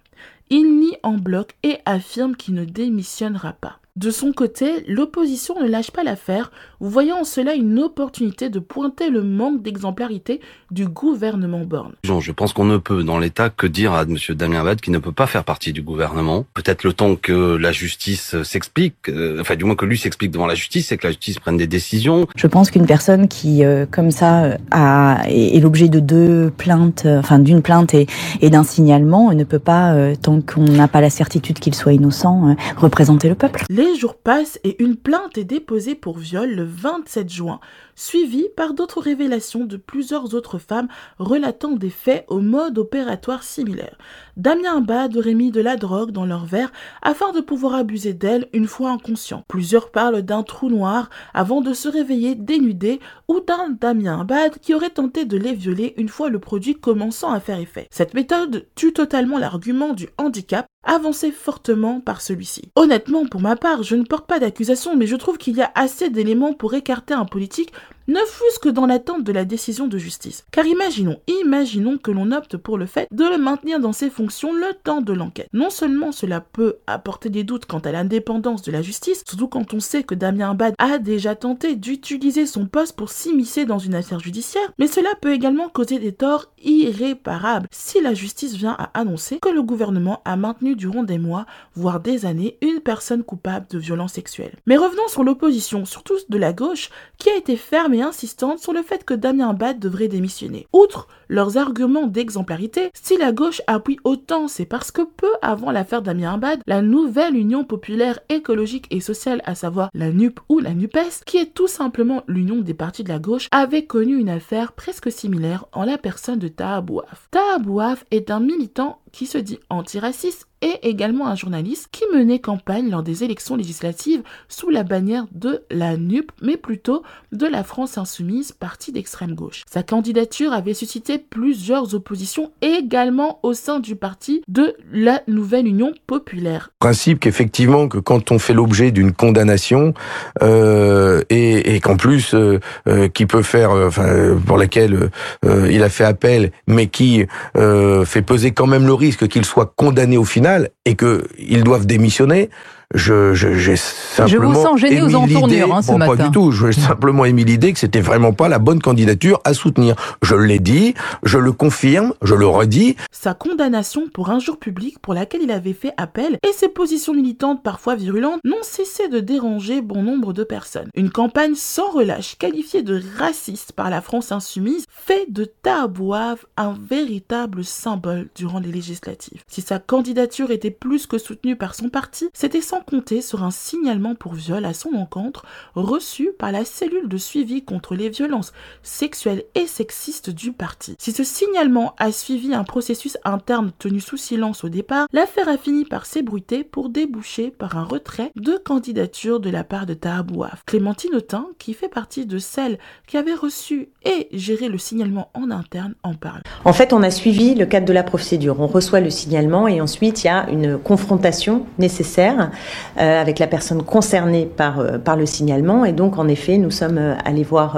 Il 0.49 0.79
nie 0.79 0.97
en 1.01 1.13
bloc 1.13 1.55
et 1.63 1.77
affirme 1.85 2.35
qu'il 2.35 2.55
ne 2.55 2.65
démissionnera 2.65 3.53
pas. 3.53 3.79
De 3.97 4.11
son 4.11 4.33
côté, 4.33 4.83
l'opposition 4.89 5.55
ne 5.57 5.69
lâche 5.69 5.89
pas 5.89 6.03
l'affaire, 6.03 6.51
voyant 6.81 7.21
en 7.21 7.23
cela 7.23 7.53
une 7.53 7.79
opportunité 7.79 8.49
de 8.49 8.59
pointer 8.59 9.09
le 9.09 9.23
manque 9.23 9.61
d'exemplarité 9.61 10.41
du 10.69 10.85
gouvernement 10.85 11.63
Borne. 11.63 11.93
Je 12.03 12.31
pense 12.33 12.51
qu'on 12.51 12.65
ne 12.65 12.75
peut 12.75 13.05
dans 13.05 13.19
l'État 13.19 13.49
que 13.49 13.65
dire 13.65 13.93
à 13.93 14.01
M. 14.01 14.17
Damien 14.31 14.59
Abad 14.59 14.81
qu'il 14.81 14.91
ne 14.91 14.97
peut 14.97 15.13
pas 15.13 15.27
faire 15.27 15.45
partie 15.45 15.71
du 15.71 15.81
gouvernement. 15.81 16.45
Peut-être 16.55 16.83
le 16.83 16.91
temps 16.91 17.15
que 17.15 17.55
la 17.55 17.71
justice 17.71 18.35
s'explique, 18.43 19.07
euh, 19.07 19.39
enfin 19.39 19.55
du 19.55 19.63
moins 19.63 19.75
que 19.75 19.85
lui 19.85 19.97
s'explique 19.97 20.31
devant 20.31 20.45
la 20.45 20.55
justice 20.55 20.91
et 20.91 20.97
que 20.97 21.07
la 21.07 21.11
justice 21.11 21.39
prenne 21.39 21.55
des 21.55 21.67
décisions. 21.67 22.27
Je 22.35 22.47
pense 22.47 22.71
qu'une 22.71 22.87
personne 22.87 23.29
qui, 23.29 23.63
euh, 23.63 23.85
comme 23.89 24.11
ça, 24.11 24.43
euh, 24.43 24.57
a, 24.71 25.23
est, 25.29 25.61
l'objet 25.61 25.87
de 25.87 26.01
deux 26.01 26.51
plaintes, 26.57 27.05
enfin 27.05 27.39
d'une 27.39 27.61
plainte 27.61 27.93
et, 27.93 28.07
et 28.41 28.49
d'un 28.49 28.65
signalement, 28.65 29.31
ne 29.31 29.45
peut 29.45 29.57
pas, 29.57 29.95
tant 30.17 30.41
qu'on 30.41 30.65
n'a 30.65 30.89
pas 30.89 30.99
la 30.99 31.09
certitude 31.09 31.59
qu'il 31.59 31.73
soit 31.73 31.93
innocent, 31.93 32.57
représenter 32.75 33.29
le 33.29 33.35
peuple. 33.35 33.63
Les 33.69 33.84
jours 33.93 34.15
passent 34.15 34.59
et 34.63 34.81
une 34.81 34.95
plainte 34.95 35.37
est 35.37 35.43
déposée 35.43 35.93
pour 35.93 36.17
viol 36.17 36.49
le 36.49 36.63
27 36.63 37.29
juin, 37.29 37.59
suivie 37.93 38.47
par 38.55 38.73
d'autres 38.73 39.01
révélations 39.01 39.65
de 39.65 39.77
plusieurs 39.77 40.33
autres 40.33 40.57
femmes 40.57 40.87
relatant 41.19 41.73
des 41.73 41.89
faits 41.89 42.25
au 42.27 42.39
mode 42.39 42.79
opératoire 42.79 43.43
similaire. 43.43 43.97
Damien 44.37 44.81
Bad 44.81 45.15
aurait 45.17 45.33
mis 45.33 45.51
de 45.51 45.61
la 45.61 45.75
drogue 45.75 46.11
dans 46.11 46.25
leur 46.25 46.45
verre 46.45 46.71
afin 47.01 47.31
de 47.33 47.41
pouvoir 47.41 47.75
abuser 47.75 48.13
d'elles 48.13 48.47
une 48.53 48.67
fois 48.67 48.91
inconscient. 48.91 49.43
Plusieurs 49.47 49.91
parlent 49.91 50.21
d'un 50.21 50.43
trou 50.43 50.69
noir 50.69 51.09
avant 51.33 51.61
de 51.61 51.73
se 51.73 51.87
réveiller 51.87 52.35
dénudé 52.35 52.99
ou 53.27 53.41
d'un 53.41 53.69
Damien 53.69 54.23
Bad 54.23 54.59
qui 54.59 54.73
aurait 54.73 54.89
tenté 54.89 55.25
de 55.25 55.37
les 55.37 55.53
violer 55.53 55.93
une 55.97 56.09
fois 56.09 56.29
le 56.29 56.39
produit 56.39 56.75
commençant 56.75 57.31
à 57.31 57.39
faire 57.39 57.59
effet. 57.59 57.87
Cette 57.91 58.13
méthode 58.13 58.67
tue 58.75 58.93
totalement 58.93 59.37
l'argument 59.37 59.93
du 59.93 60.07
handicap 60.17 60.65
avancé 60.85 61.31
fortement 61.31 61.99
par 61.99 62.21
celui-ci. 62.21 62.71
Honnêtement, 62.75 63.25
pour 63.25 63.41
ma 63.41 63.55
part, 63.55 63.83
je 63.83 63.95
ne 63.95 64.03
porte 64.03 64.27
pas 64.27 64.39
d'accusation, 64.39 64.95
mais 64.95 65.07
je 65.07 65.15
trouve 65.15 65.37
qu'il 65.37 65.55
y 65.55 65.61
a 65.61 65.71
assez 65.75 66.09
d'éléments 66.09 66.53
pour 66.53 66.73
écarter 66.73 67.13
un 67.13 67.25
politique 67.25 67.73
ne 68.07 68.19
fût-ce 68.19 68.59
que 68.59 68.69
dans 68.69 68.85
l'attente 68.85 69.23
de 69.23 69.31
la 69.31 69.45
décision 69.45 69.87
de 69.87 69.97
justice. 69.97 70.45
Car 70.51 70.65
imaginons, 70.65 71.19
imaginons 71.27 71.97
que 71.97 72.11
l'on 72.11 72.31
opte 72.31 72.57
pour 72.57 72.77
le 72.77 72.85
fait 72.85 73.07
de 73.11 73.25
le 73.25 73.37
maintenir 73.37 73.79
dans 73.79 73.93
ses 73.93 74.09
fonctions 74.09 74.53
le 74.53 74.73
temps 74.83 75.01
de 75.01 75.13
l'enquête. 75.13 75.47
Non 75.53 75.69
seulement 75.69 76.11
cela 76.11 76.41
peut 76.41 76.75
apporter 76.87 77.29
des 77.29 77.43
doutes 77.43 77.65
quant 77.65 77.79
à 77.79 77.91
l'indépendance 77.91 78.61
de 78.61 78.71
la 78.71 78.81
justice, 78.81 79.23
surtout 79.27 79.47
quand 79.47 79.73
on 79.73 79.79
sait 79.79 80.03
que 80.03 80.15
Damien 80.15 80.51
Abad 80.51 80.75
a 80.77 80.99
déjà 80.99 81.35
tenté 81.35 81.75
d'utiliser 81.75 82.45
son 82.45 82.67
poste 82.67 82.95
pour 82.95 83.09
s'immiscer 83.09 83.65
dans 83.65 83.79
une 83.79 83.95
affaire 83.95 84.19
judiciaire, 84.19 84.71
mais 84.77 84.87
cela 84.87 85.09
peut 85.19 85.33
également 85.33 85.69
causer 85.69 85.99
des 85.99 86.13
torts 86.13 86.51
irréparables 86.63 87.67
si 87.71 88.01
la 88.01 88.13
justice 88.13 88.55
vient 88.55 88.75
à 88.77 88.91
annoncer 88.99 89.39
que 89.41 89.49
le 89.49 89.63
gouvernement 89.63 90.21
a 90.25 90.35
maintenu 90.35 90.75
durant 90.75 91.03
des 91.03 91.17
mois, 91.17 91.45
voire 91.73 91.99
des 91.99 92.25
années, 92.25 92.57
une 92.61 92.81
personne 92.81 93.23
coupable 93.23 93.67
de 93.69 93.79
violences 93.79 94.13
sexuelles. 94.13 94.55
Mais 94.65 94.77
revenons 94.77 95.07
sur 95.07 95.23
l'opposition, 95.23 95.85
surtout 95.85 96.15
de 96.29 96.37
la 96.37 96.53
gauche, 96.53 96.89
qui 97.17 97.29
a 97.29 97.35
été 97.35 97.55
ferme 97.55 97.94
insistante 98.01 98.59
sur 98.59 98.73
le 98.73 98.81
fait 98.81 99.03
que 99.03 99.13
Damien 99.13 99.49
Abad 99.49 99.79
devrait 99.79 100.07
démissionner. 100.07 100.67
Outre 100.73 101.07
leurs 101.29 101.57
arguments 101.57 102.07
d'exemplarité, 102.07 102.89
si 102.93 103.17
la 103.17 103.31
gauche 103.31 103.61
appuie 103.67 103.99
autant, 104.03 104.47
c'est 104.47 104.65
parce 104.65 104.91
que 104.91 105.01
peu 105.01 105.31
avant 105.41 105.71
l'affaire 105.71 106.01
Damien 106.01 106.33
Abad, 106.35 106.61
la 106.67 106.81
nouvelle 106.81 107.35
Union 107.35 107.63
populaire 107.63 108.19
écologique 108.29 108.87
et 108.91 108.99
sociale, 108.99 109.41
à 109.45 109.55
savoir 109.55 109.89
la 109.93 110.11
NUP 110.11 110.39
ou 110.49 110.59
la 110.59 110.73
NUPES, 110.73 111.23
qui 111.25 111.37
est 111.37 111.53
tout 111.53 111.67
simplement 111.67 112.23
l'union 112.27 112.61
des 112.61 112.73
partis 112.73 113.03
de 113.03 113.09
la 113.09 113.19
gauche, 113.19 113.47
avait 113.51 113.85
connu 113.85 114.17
une 114.17 114.29
affaire 114.29 114.73
presque 114.73 115.11
similaire 115.11 115.65
en 115.71 115.83
la 115.83 115.97
personne 115.97 116.39
de 116.39 116.47
Taha 116.47 116.81
Bouaf. 116.81 117.27
Taha 117.31 117.59
Bouaf 117.59 118.05
est 118.11 118.31
un 118.31 118.39
militant 118.39 118.99
qui 119.15 119.27
se 119.27 119.37
dit 119.37 119.59
antiraciste 119.69 120.45
et 120.61 120.89
également 120.89 121.27
un 121.27 121.35
journaliste 121.35 121.89
qui 121.91 122.03
menait 122.13 122.39
campagne 122.39 122.89
lors 122.89 123.03
des 123.03 123.23
élections 123.23 123.55
législatives 123.55 124.23
sous 124.49 124.69
la 124.69 124.83
bannière 124.83 125.25
de 125.31 125.63
la 125.69 125.95
NUP, 125.95 126.31
mais 126.41 126.57
plutôt 126.57 127.03
de 127.31 127.45
la 127.45 127.63
France 127.63 127.97
Insoumise, 127.97 128.51
parti 128.51 128.91
d'extrême 128.91 129.35
gauche. 129.35 129.63
Sa 129.71 129.83
candidature 129.83 130.53
avait 130.53 130.73
suscité 130.73 131.17
plusieurs 131.17 131.93
oppositions 131.93 132.51
également 132.61 133.39
au 133.43 133.53
sein 133.53 133.79
du 133.79 133.95
parti 133.95 134.41
de 134.47 134.75
la 134.91 135.21
Nouvelle 135.27 135.67
Union 135.67 135.93
Populaire. 136.07 136.71
Principe 136.79 137.19
qu'effectivement 137.19 137.87
que 137.87 137.99
quand 137.99 138.31
on 138.31 138.39
fait 138.39 138.53
l'objet 138.53 138.91
d'une 138.91 139.13
condamnation 139.13 139.93
euh, 140.41 141.21
et, 141.29 141.79
qu'en 141.79 141.97
plus 141.97 142.33
euh, 142.33 142.59
euh, 142.87 143.07
qui 143.07 143.25
peut 143.25 143.43
faire, 143.43 143.71
enfin 143.71 144.37
pour 144.45 144.57
laquelle 144.57 145.09
il 145.43 145.83
a 145.83 145.89
fait 145.89 146.05
appel, 146.05 146.51
mais 146.67 146.87
qui 146.87 147.25
fait 147.55 148.21
peser 148.21 148.51
quand 148.51 148.67
même 148.67 148.85
le 148.85 148.93
risque 148.93 149.04
qu'il 149.13 149.45
soit 149.45 149.73
condamné 149.75 150.17
au 150.17 150.25
final 150.25 150.69
et 150.85 150.95
qu'ils 150.95 151.63
doivent 151.63 151.85
démissionner, 151.85 152.49
je, 152.95 153.33
je, 153.33 153.53
j'ai 153.53 153.75
simplement. 153.75 154.27
Je 154.27 154.37
vous 154.37 154.61
sens 154.61 154.79
gêné 154.79 155.01
aux 155.01 155.15
entournures 155.15 155.75
hein, 155.75 155.81
ce 155.81 155.91
bon, 155.91 155.97
matin. 155.97 156.15
Pas 156.15 156.23
du 156.23 156.31
tout. 156.31 156.51
J'ai 156.51 156.71
simplement 156.71 157.25
émis 157.25 157.43
l'idée 157.43 157.73
que 157.73 157.79
c'était 157.79 158.01
vraiment 158.01 158.33
pas 158.33 158.49
la 158.49 158.59
bonne 158.59 158.81
candidature 158.81 159.39
à 159.43 159.53
soutenir. 159.53 159.95
Je 160.21 160.35
l'ai 160.35 160.59
dit, 160.59 160.95
je 161.23 161.37
le 161.37 161.51
confirme, 161.51 162.13
je 162.21 162.35
le 162.35 162.47
redis. 162.47 162.95
Sa 163.11 163.33
condamnation 163.33 164.07
pour 164.13 164.29
injure 164.29 164.57
publique 164.57 164.99
pour 164.99 165.13
laquelle 165.13 165.41
il 165.43 165.51
avait 165.51 165.73
fait 165.73 165.93
appel 165.97 166.37
et 166.43 166.53
ses 166.53 166.69
positions 166.69 167.13
militantes 167.13 167.63
parfois 167.63 167.95
virulentes 167.95 168.39
n'ont 168.43 168.63
cessé 168.63 169.07
de 169.07 169.19
déranger 169.19 169.81
bon 169.81 170.01
nombre 170.01 170.33
de 170.33 170.43
personnes. 170.43 170.89
Une 170.95 171.11
campagne 171.11 171.55
sans 171.55 171.91
relâche 171.91 172.37
qualifiée 172.37 172.83
de 172.83 173.01
raciste 173.17 173.73
par 173.73 173.89
la 173.89 174.01
France 174.01 174.31
insoumise 174.31 174.85
fait 174.89 175.25
de 175.29 175.45
Tahabouave 175.45 176.45
un 176.57 176.73
véritable 176.89 177.63
symbole 177.63 178.29
durant 178.35 178.59
les 178.59 178.71
législatives. 178.71 179.43
Si 179.47 179.61
sa 179.61 179.79
candidature 179.79 180.51
était 180.51 180.71
plus 180.71 181.07
que 181.07 181.17
soutenue 181.17 181.55
par 181.55 181.75
son 181.75 181.89
parti, 181.89 182.29
c'était 182.33 182.61
sans 182.61 182.81
compter 182.85 183.21
sur 183.21 183.43
un 183.43 183.51
signalement 183.51 184.15
pour 184.15 184.33
viol 184.33 184.63
à 184.65 184.73
son 184.73 184.93
encontre 184.93 185.45
reçu 185.75 186.31
par 186.37 186.51
la 186.51 186.65
cellule 186.65 187.09
de 187.09 187.17
suivi 187.17 187.63
contre 187.63 187.95
les 187.95 188.09
violences 188.09 188.53
sexuelles 188.83 189.43
et 189.55 189.67
sexistes 189.67 190.29
du 190.29 190.51
parti. 190.51 190.95
Si 190.99 191.11
ce 191.11 191.23
signalement 191.23 191.95
a 191.97 192.11
suivi 192.11 192.53
un 192.53 192.63
processus 192.63 193.17
interne 193.23 193.71
tenu 193.79 193.99
sous 193.99 194.17
silence 194.17 194.63
au 194.63 194.69
départ, 194.69 195.07
l'affaire 195.11 195.49
a 195.49 195.57
fini 195.57 195.85
par 195.85 196.05
s'ébruiter 196.05 196.63
pour 196.63 196.89
déboucher 196.89 197.51
par 197.51 197.77
un 197.77 197.83
retrait 197.83 198.31
de 198.35 198.57
candidature 198.57 199.39
de 199.39 199.49
la 199.49 199.63
part 199.63 199.85
de 199.85 199.93
Tahabouaf. 199.93 200.63
Clémentine 200.65 201.15
Autain, 201.15 201.47
qui 201.57 201.73
fait 201.73 201.89
partie 201.89 202.25
de 202.25 202.37
celles 202.37 202.79
qui 203.07 203.17
avaient 203.17 203.33
reçu 203.33 203.89
et 204.03 204.27
géré 204.31 204.69
le 204.69 204.77
signalement 204.77 205.29
en 205.33 205.51
interne, 205.51 205.95
en 206.03 206.13
parle. 206.13 206.41
En 206.63 206.73
fait, 206.73 206.93
on 206.93 207.03
a 207.03 207.11
suivi 207.11 207.55
le 207.55 207.65
cadre 207.65 207.85
de 207.85 207.93
la 207.93 208.03
procédure. 208.03 208.59
On 208.59 208.67
reçoit 208.67 208.99
le 208.99 209.09
signalement 209.09 209.67
et 209.67 209.81
ensuite 209.81 210.23
il 210.23 210.27
y 210.27 210.29
a 210.29 210.49
une 210.49 210.77
confrontation 210.77 211.65
nécessaire 211.77 212.51
euh, 212.97 213.21
avec 213.21 213.39
la 213.39 213.47
personne 213.47 213.83
concernée 213.83 214.45
par, 214.45 214.79
euh, 214.79 214.97
par 214.97 215.15
le 215.15 215.25
signalement. 215.25 215.85
Et 215.85 215.91
donc, 215.91 216.17
en 216.17 216.27
effet, 216.27 216.57
nous 216.57 216.71
sommes 216.71 216.97
euh, 216.97 217.15
allés 217.25 217.43
voir 217.43 217.77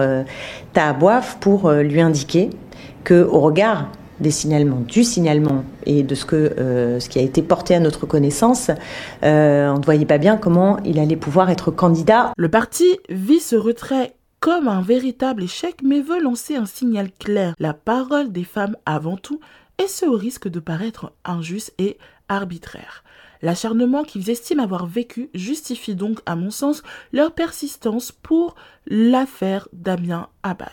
Tahabouaf 0.73 1.37
pour 1.39 1.71
lui 1.71 2.01
indiquer 2.01 2.49
que, 3.03 3.23
au 3.23 3.39
regard 3.39 3.89
des 4.19 4.31
signalements, 4.31 4.81
du 4.87 5.03
signalement 5.03 5.63
et 5.85 6.01
de 6.01 6.15
ce, 6.15 7.07
qui 7.07 7.19
a 7.19 7.21
été 7.21 7.41
porté 7.41 7.75
à 7.75 7.79
notre 7.79 8.05
connaissance, 8.07 8.71
on 9.21 9.27
ne 9.77 9.85
voyait 9.85 10.05
pas 10.05 10.17
bien 10.17 10.37
comment 10.37 10.77
il 10.85 10.99
allait 10.99 11.15
pouvoir 11.15 11.49
être 11.49 11.69
candidat. 11.69 12.31
Le 12.35 12.49
parti 12.49 12.85
vit 13.09 13.39
ce 13.39 13.55
retrait 13.55 14.15
comme 14.39 14.67
un 14.67 14.81
véritable 14.81 15.43
échec, 15.43 15.77
mais 15.83 16.01
veut 16.01 16.21
lancer 16.21 16.55
un 16.55 16.65
signal 16.65 17.09
clair, 17.11 17.53
la 17.59 17.73
parole 17.73 18.31
des 18.31 18.43
femmes 18.43 18.75
avant 18.85 19.17
tout, 19.17 19.39
et 19.83 19.87
ce 19.87 20.05
au 20.05 20.17
risque 20.17 20.47
de 20.47 20.59
paraître 20.59 21.11
injuste 21.25 21.73
et 21.77 21.97
arbitraire. 22.29 23.03
L'acharnement 23.41 24.03
qu'ils 24.03 24.29
estiment 24.29 24.63
avoir 24.63 24.85
vécu 24.85 25.29
justifie 25.33 25.95
donc, 25.95 26.19
à 26.25 26.35
mon 26.35 26.51
sens, 26.51 26.83
leur 27.11 27.31
persistance 27.31 28.11
pour 28.11 28.55
l'affaire 28.87 29.67
Damien 29.73 30.29
Abad. 30.43 30.69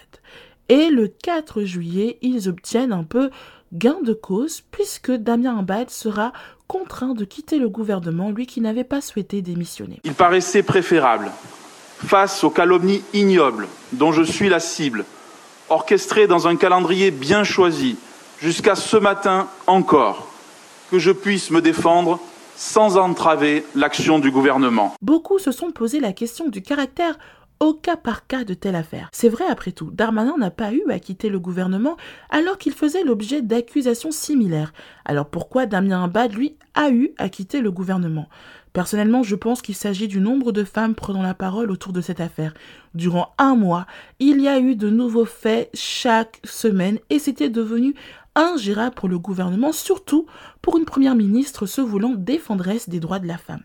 Et 0.68 0.88
le 0.88 1.08
4 1.08 1.64
juillet, 1.64 2.18
ils 2.22 2.48
obtiennent 2.48 2.92
un 2.92 3.04
peu 3.04 3.30
gain 3.72 3.98
de 4.02 4.14
cause 4.14 4.62
puisque 4.70 5.12
Damien 5.12 5.58
Abad 5.58 5.90
sera 5.90 6.32
contraint 6.66 7.14
de 7.14 7.24
quitter 7.24 7.58
le 7.58 7.68
gouvernement, 7.68 8.30
lui 8.30 8.46
qui 8.46 8.60
n'avait 8.60 8.84
pas 8.84 9.00
souhaité 9.00 9.42
démissionner. 9.42 10.00
Il 10.04 10.14
paraissait 10.14 10.62
préférable, 10.62 11.30
face 11.98 12.44
aux 12.44 12.50
calomnies 12.50 13.02
ignobles 13.12 13.68
dont 13.92 14.12
je 14.12 14.22
suis 14.22 14.48
la 14.48 14.60
cible, 14.60 15.04
orchestrées 15.68 16.26
dans 16.26 16.48
un 16.48 16.56
calendrier 16.56 17.10
bien 17.10 17.44
choisi, 17.44 17.96
jusqu'à 18.40 18.74
ce 18.74 18.96
matin 18.96 19.48
encore, 19.66 20.28
que 20.90 20.98
je 20.98 21.10
puisse 21.10 21.50
me 21.50 21.60
défendre 21.60 22.20
sans 22.56 22.96
entraver 22.96 23.64
l'action 23.74 24.18
du 24.18 24.30
gouvernement. 24.30 24.94
Beaucoup 25.02 25.38
se 25.38 25.52
sont 25.52 25.70
posé 25.70 26.00
la 26.00 26.12
question 26.12 26.48
du 26.48 26.62
caractère 26.62 27.18
au 27.60 27.72
cas 27.72 27.96
par 27.96 28.26
cas 28.26 28.44
de 28.44 28.54
telle 28.54 28.76
affaire. 28.76 29.08
C'est 29.12 29.28
vrai 29.28 29.44
après 29.48 29.72
tout, 29.72 29.90
Darmanin 29.90 30.36
n'a 30.38 30.50
pas 30.50 30.72
eu 30.72 30.82
à 30.90 30.98
quitter 30.98 31.28
le 31.28 31.38
gouvernement 31.38 31.96
alors 32.30 32.58
qu'il 32.58 32.72
faisait 32.72 33.04
l'objet 33.04 33.42
d'accusations 33.42 34.10
similaires. 34.10 34.72
Alors 35.04 35.26
pourquoi 35.26 35.66
Damien 35.66 36.04
Abad, 36.04 36.34
lui, 36.34 36.56
a 36.74 36.90
eu 36.90 37.12
à 37.16 37.28
quitter 37.28 37.60
le 37.60 37.70
gouvernement? 37.70 38.28
Personnellement, 38.74 39.22
je 39.22 39.36
pense 39.36 39.62
qu'il 39.62 39.76
s'agit 39.76 40.08
du 40.08 40.20
nombre 40.20 40.50
de 40.50 40.64
femmes 40.64 40.96
prenant 40.96 41.22
la 41.22 41.32
parole 41.32 41.70
autour 41.70 41.92
de 41.92 42.00
cette 42.00 42.18
affaire. 42.18 42.52
Durant 42.92 43.32
un 43.38 43.54
mois, 43.54 43.86
il 44.18 44.40
y 44.40 44.48
a 44.48 44.58
eu 44.58 44.74
de 44.74 44.90
nouveaux 44.90 45.24
faits 45.24 45.70
chaque 45.74 46.40
semaine 46.42 46.98
et 47.08 47.20
c'était 47.20 47.50
devenu 47.50 47.94
ingérable 48.34 48.96
pour 48.96 49.08
le 49.08 49.20
gouvernement, 49.20 49.70
surtout 49.70 50.26
pour 50.60 50.76
une 50.76 50.86
première 50.86 51.14
ministre 51.14 51.66
se 51.66 51.80
voulant 51.80 52.14
défendresse 52.16 52.88
des 52.88 52.98
droits 52.98 53.20
de 53.20 53.28
la 53.28 53.38
femme. 53.38 53.62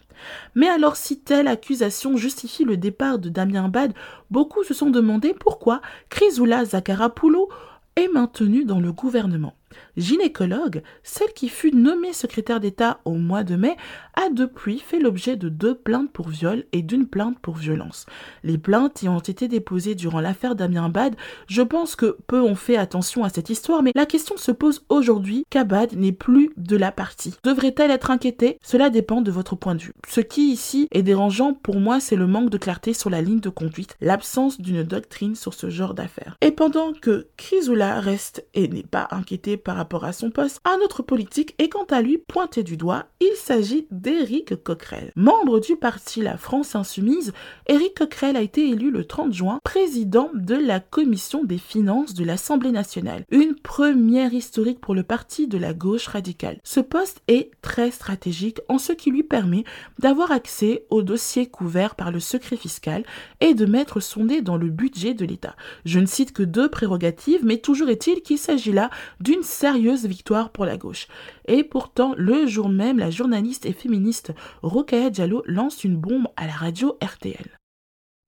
Mais 0.53 0.69
alors 0.69 0.95
si 0.95 1.19
telle 1.19 1.47
accusation 1.47 2.15
justifie 2.15 2.63
le 2.63 2.77
départ 2.77 3.17
de 3.17 3.29
Damien 3.29 3.67
Bad, 3.67 3.93
beaucoup 4.29 4.63
se 4.63 4.75
sont 4.75 4.91
demandé 4.91 5.33
pourquoi 5.33 5.81
Chrysoula 6.11 6.65
Zakarapoulou 6.65 7.47
est 7.95 8.09
maintenue 8.09 8.63
dans 8.63 8.79
le 8.79 8.93
gouvernement 8.93 9.55
gynécologue, 9.97 10.81
celle 11.03 11.33
qui 11.33 11.49
fut 11.49 11.75
nommée 11.75 12.13
secrétaire 12.13 12.59
d'État 12.59 12.99
au 13.05 13.13
mois 13.13 13.43
de 13.43 13.55
mai, 13.55 13.75
a 14.15 14.29
depuis 14.29 14.79
fait 14.79 14.99
l'objet 14.99 15.35
de 15.35 15.49
deux 15.49 15.75
plaintes 15.75 16.11
pour 16.11 16.29
viol 16.29 16.65
et 16.71 16.81
d'une 16.81 17.07
plainte 17.07 17.39
pour 17.39 17.55
violence. 17.55 18.05
Les 18.43 18.57
plaintes 18.57 19.01
y 19.01 19.09
ont 19.09 19.19
été 19.19 19.47
déposées 19.47 19.95
durant 19.95 20.19
l'affaire 20.19 20.55
Damien 20.55 20.89
Bad. 20.89 21.15
Je 21.47 21.61
pense 21.61 21.95
que 21.95 22.17
peu 22.27 22.41
ont 22.41 22.55
fait 22.55 22.77
attention 22.77 23.23
à 23.23 23.29
cette 23.29 23.49
histoire, 23.49 23.83
mais 23.83 23.91
la 23.95 24.05
question 24.05 24.38
se 24.38 24.51
pose 24.51 24.83
aujourd'hui 24.89 25.45
qu'Abad 25.49 25.93
n'est 25.93 26.11
plus 26.11 26.51
de 26.57 26.75
la 26.75 26.91
partie. 26.91 27.35
Devrait-elle 27.43 27.91
être 27.91 28.11
inquiétée? 28.11 28.57
Cela 28.61 28.89
dépend 28.89 29.21
de 29.21 29.31
votre 29.31 29.55
point 29.55 29.75
de 29.75 29.81
vue. 29.81 29.93
Ce 30.07 30.21
qui 30.21 30.51
ici 30.51 30.88
est 30.91 31.03
dérangeant 31.03 31.53
pour 31.53 31.79
moi, 31.79 31.99
c'est 31.99 32.15
le 32.15 32.27
manque 32.27 32.49
de 32.49 32.57
clarté 32.57 32.93
sur 32.93 33.09
la 33.09 33.21
ligne 33.21 33.39
de 33.39 33.49
conduite, 33.49 33.95
l'absence 34.01 34.59
d'une 34.59 34.83
doctrine 34.83 35.35
sur 35.35 35.53
ce 35.53 35.69
genre 35.69 35.93
d'affaires. 35.93 36.38
Et 36.41 36.51
pendant 36.51 36.93
que 36.93 37.27
Chrysoula 37.38 37.99
reste 37.99 38.45
et 38.53 38.67
n'est 38.67 38.83
pas 38.83 39.07
inquiété 39.11 39.57
par 39.63 39.75
rapport 39.75 40.05
à 40.05 40.13
son 40.13 40.31
poste, 40.31 40.59
un 40.65 40.77
autre 40.83 41.03
politique 41.03 41.55
est 41.57 41.69
quant 41.69 41.85
à 41.85 42.01
lui 42.01 42.17
pointé 42.17 42.63
du 42.63 42.77
doigt. 42.77 43.05
Il 43.21 43.35
s'agit 43.35 43.87
d'Éric 43.91 44.63
Coquerel. 44.63 45.11
Membre 45.15 45.59
du 45.59 45.75
parti 45.75 46.21
La 46.21 46.37
France 46.37 46.75
Insoumise, 46.75 47.33
Éric 47.67 47.97
Coquerel 47.97 48.37
a 48.37 48.41
été 48.41 48.69
élu 48.69 48.91
le 48.91 49.05
30 49.05 49.33
juin 49.33 49.59
président 49.63 50.29
de 50.33 50.55
la 50.55 50.79
commission 50.79 51.43
des 51.43 51.57
finances 51.57 52.13
de 52.13 52.23
l'Assemblée 52.23 52.71
nationale. 52.71 53.25
Une 53.31 53.55
première 53.55 54.33
historique 54.33 54.79
pour 54.79 54.95
le 54.95 55.03
parti 55.03 55.47
de 55.47 55.57
la 55.57 55.73
gauche 55.73 56.07
radicale. 56.07 56.59
Ce 56.63 56.79
poste 56.79 57.21
est 57.27 57.51
très 57.61 57.91
stratégique 57.91 58.59
en 58.67 58.77
ce 58.77 58.93
qui 58.93 59.11
lui 59.11 59.23
permet 59.23 59.63
d'avoir 59.99 60.31
accès 60.31 60.85
aux 60.89 61.03
dossiers 61.03 61.47
couverts 61.47 61.95
par 61.95 62.11
le 62.11 62.19
secret 62.19 62.57
fiscal 62.57 63.03
et 63.39 63.53
de 63.53 63.65
mettre 63.65 63.99
son 63.99 64.25
nez 64.25 64.41
dans 64.41 64.57
le 64.57 64.69
budget 64.69 65.13
de 65.13 65.25
l'État. 65.25 65.55
Je 65.85 65.99
ne 65.99 66.05
cite 66.05 66.33
que 66.33 66.43
deux 66.43 66.69
prérogatives, 66.69 67.45
mais 67.45 67.57
toujours 67.57 67.89
est-il 67.89 68.21
qu'il 68.21 68.37
s'agit 68.37 68.71
là 68.71 68.89
d'une 69.19 69.43
sérieuse 69.49 70.05
victoire 70.05 70.51
pour 70.51 70.65
la 70.65 70.77
gauche. 70.77 71.07
Et 71.47 71.63
pourtant, 71.63 72.13
le 72.17 72.47
jour 72.47 72.69
même, 72.69 72.99
la 72.99 73.09
journaliste 73.09 73.65
et 73.65 73.73
féministe 73.73 74.33
Rokaya 74.61 75.09
Diallo 75.09 75.43
lance 75.45 75.83
une 75.83 75.97
bombe 75.97 76.27
à 76.37 76.47
la 76.47 76.53
radio 76.53 76.97
RTL. 77.03 77.58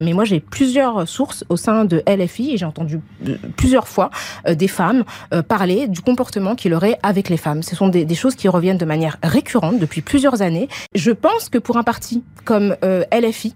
Mais 0.02 0.12
moi, 0.12 0.24
j'ai 0.24 0.40
plusieurs 0.40 1.08
sources 1.08 1.44
au 1.48 1.56
sein 1.56 1.84
de 1.84 2.02
LFI 2.06 2.52
et 2.52 2.56
j'ai 2.56 2.64
entendu 2.64 3.00
euh, 3.28 3.36
plusieurs 3.56 3.88
fois 3.88 4.10
euh, 4.46 4.54
des 4.54 4.68
femmes 4.68 5.04
euh, 5.32 5.42
parler 5.42 5.88
du 5.88 6.00
comportement 6.00 6.54
qu'il 6.54 6.74
aurait 6.74 6.98
avec 7.02 7.28
les 7.28 7.36
femmes. 7.36 7.62
Ce 7.62 7.76
sont 7.76 7.88
des, 7.88 8.12
choses 8.14 8.34
qui 8.34 8.48
reviennent 8.48 8.78
de 8.78 8.84
manière 8.84 9.16
récurrente 9.22 9.78
depuis 9.78 10.02
plusieurs 10.02 10.42
années. 10.42 10.68
Je 10.94 11.10
pense 11.10 11.48
que 11.48 11.58
pour 11.58 11.76
un 11.76 11.82
parti 11.82 12.22
comme 12.44 12.76
LFI, 13.12 13.54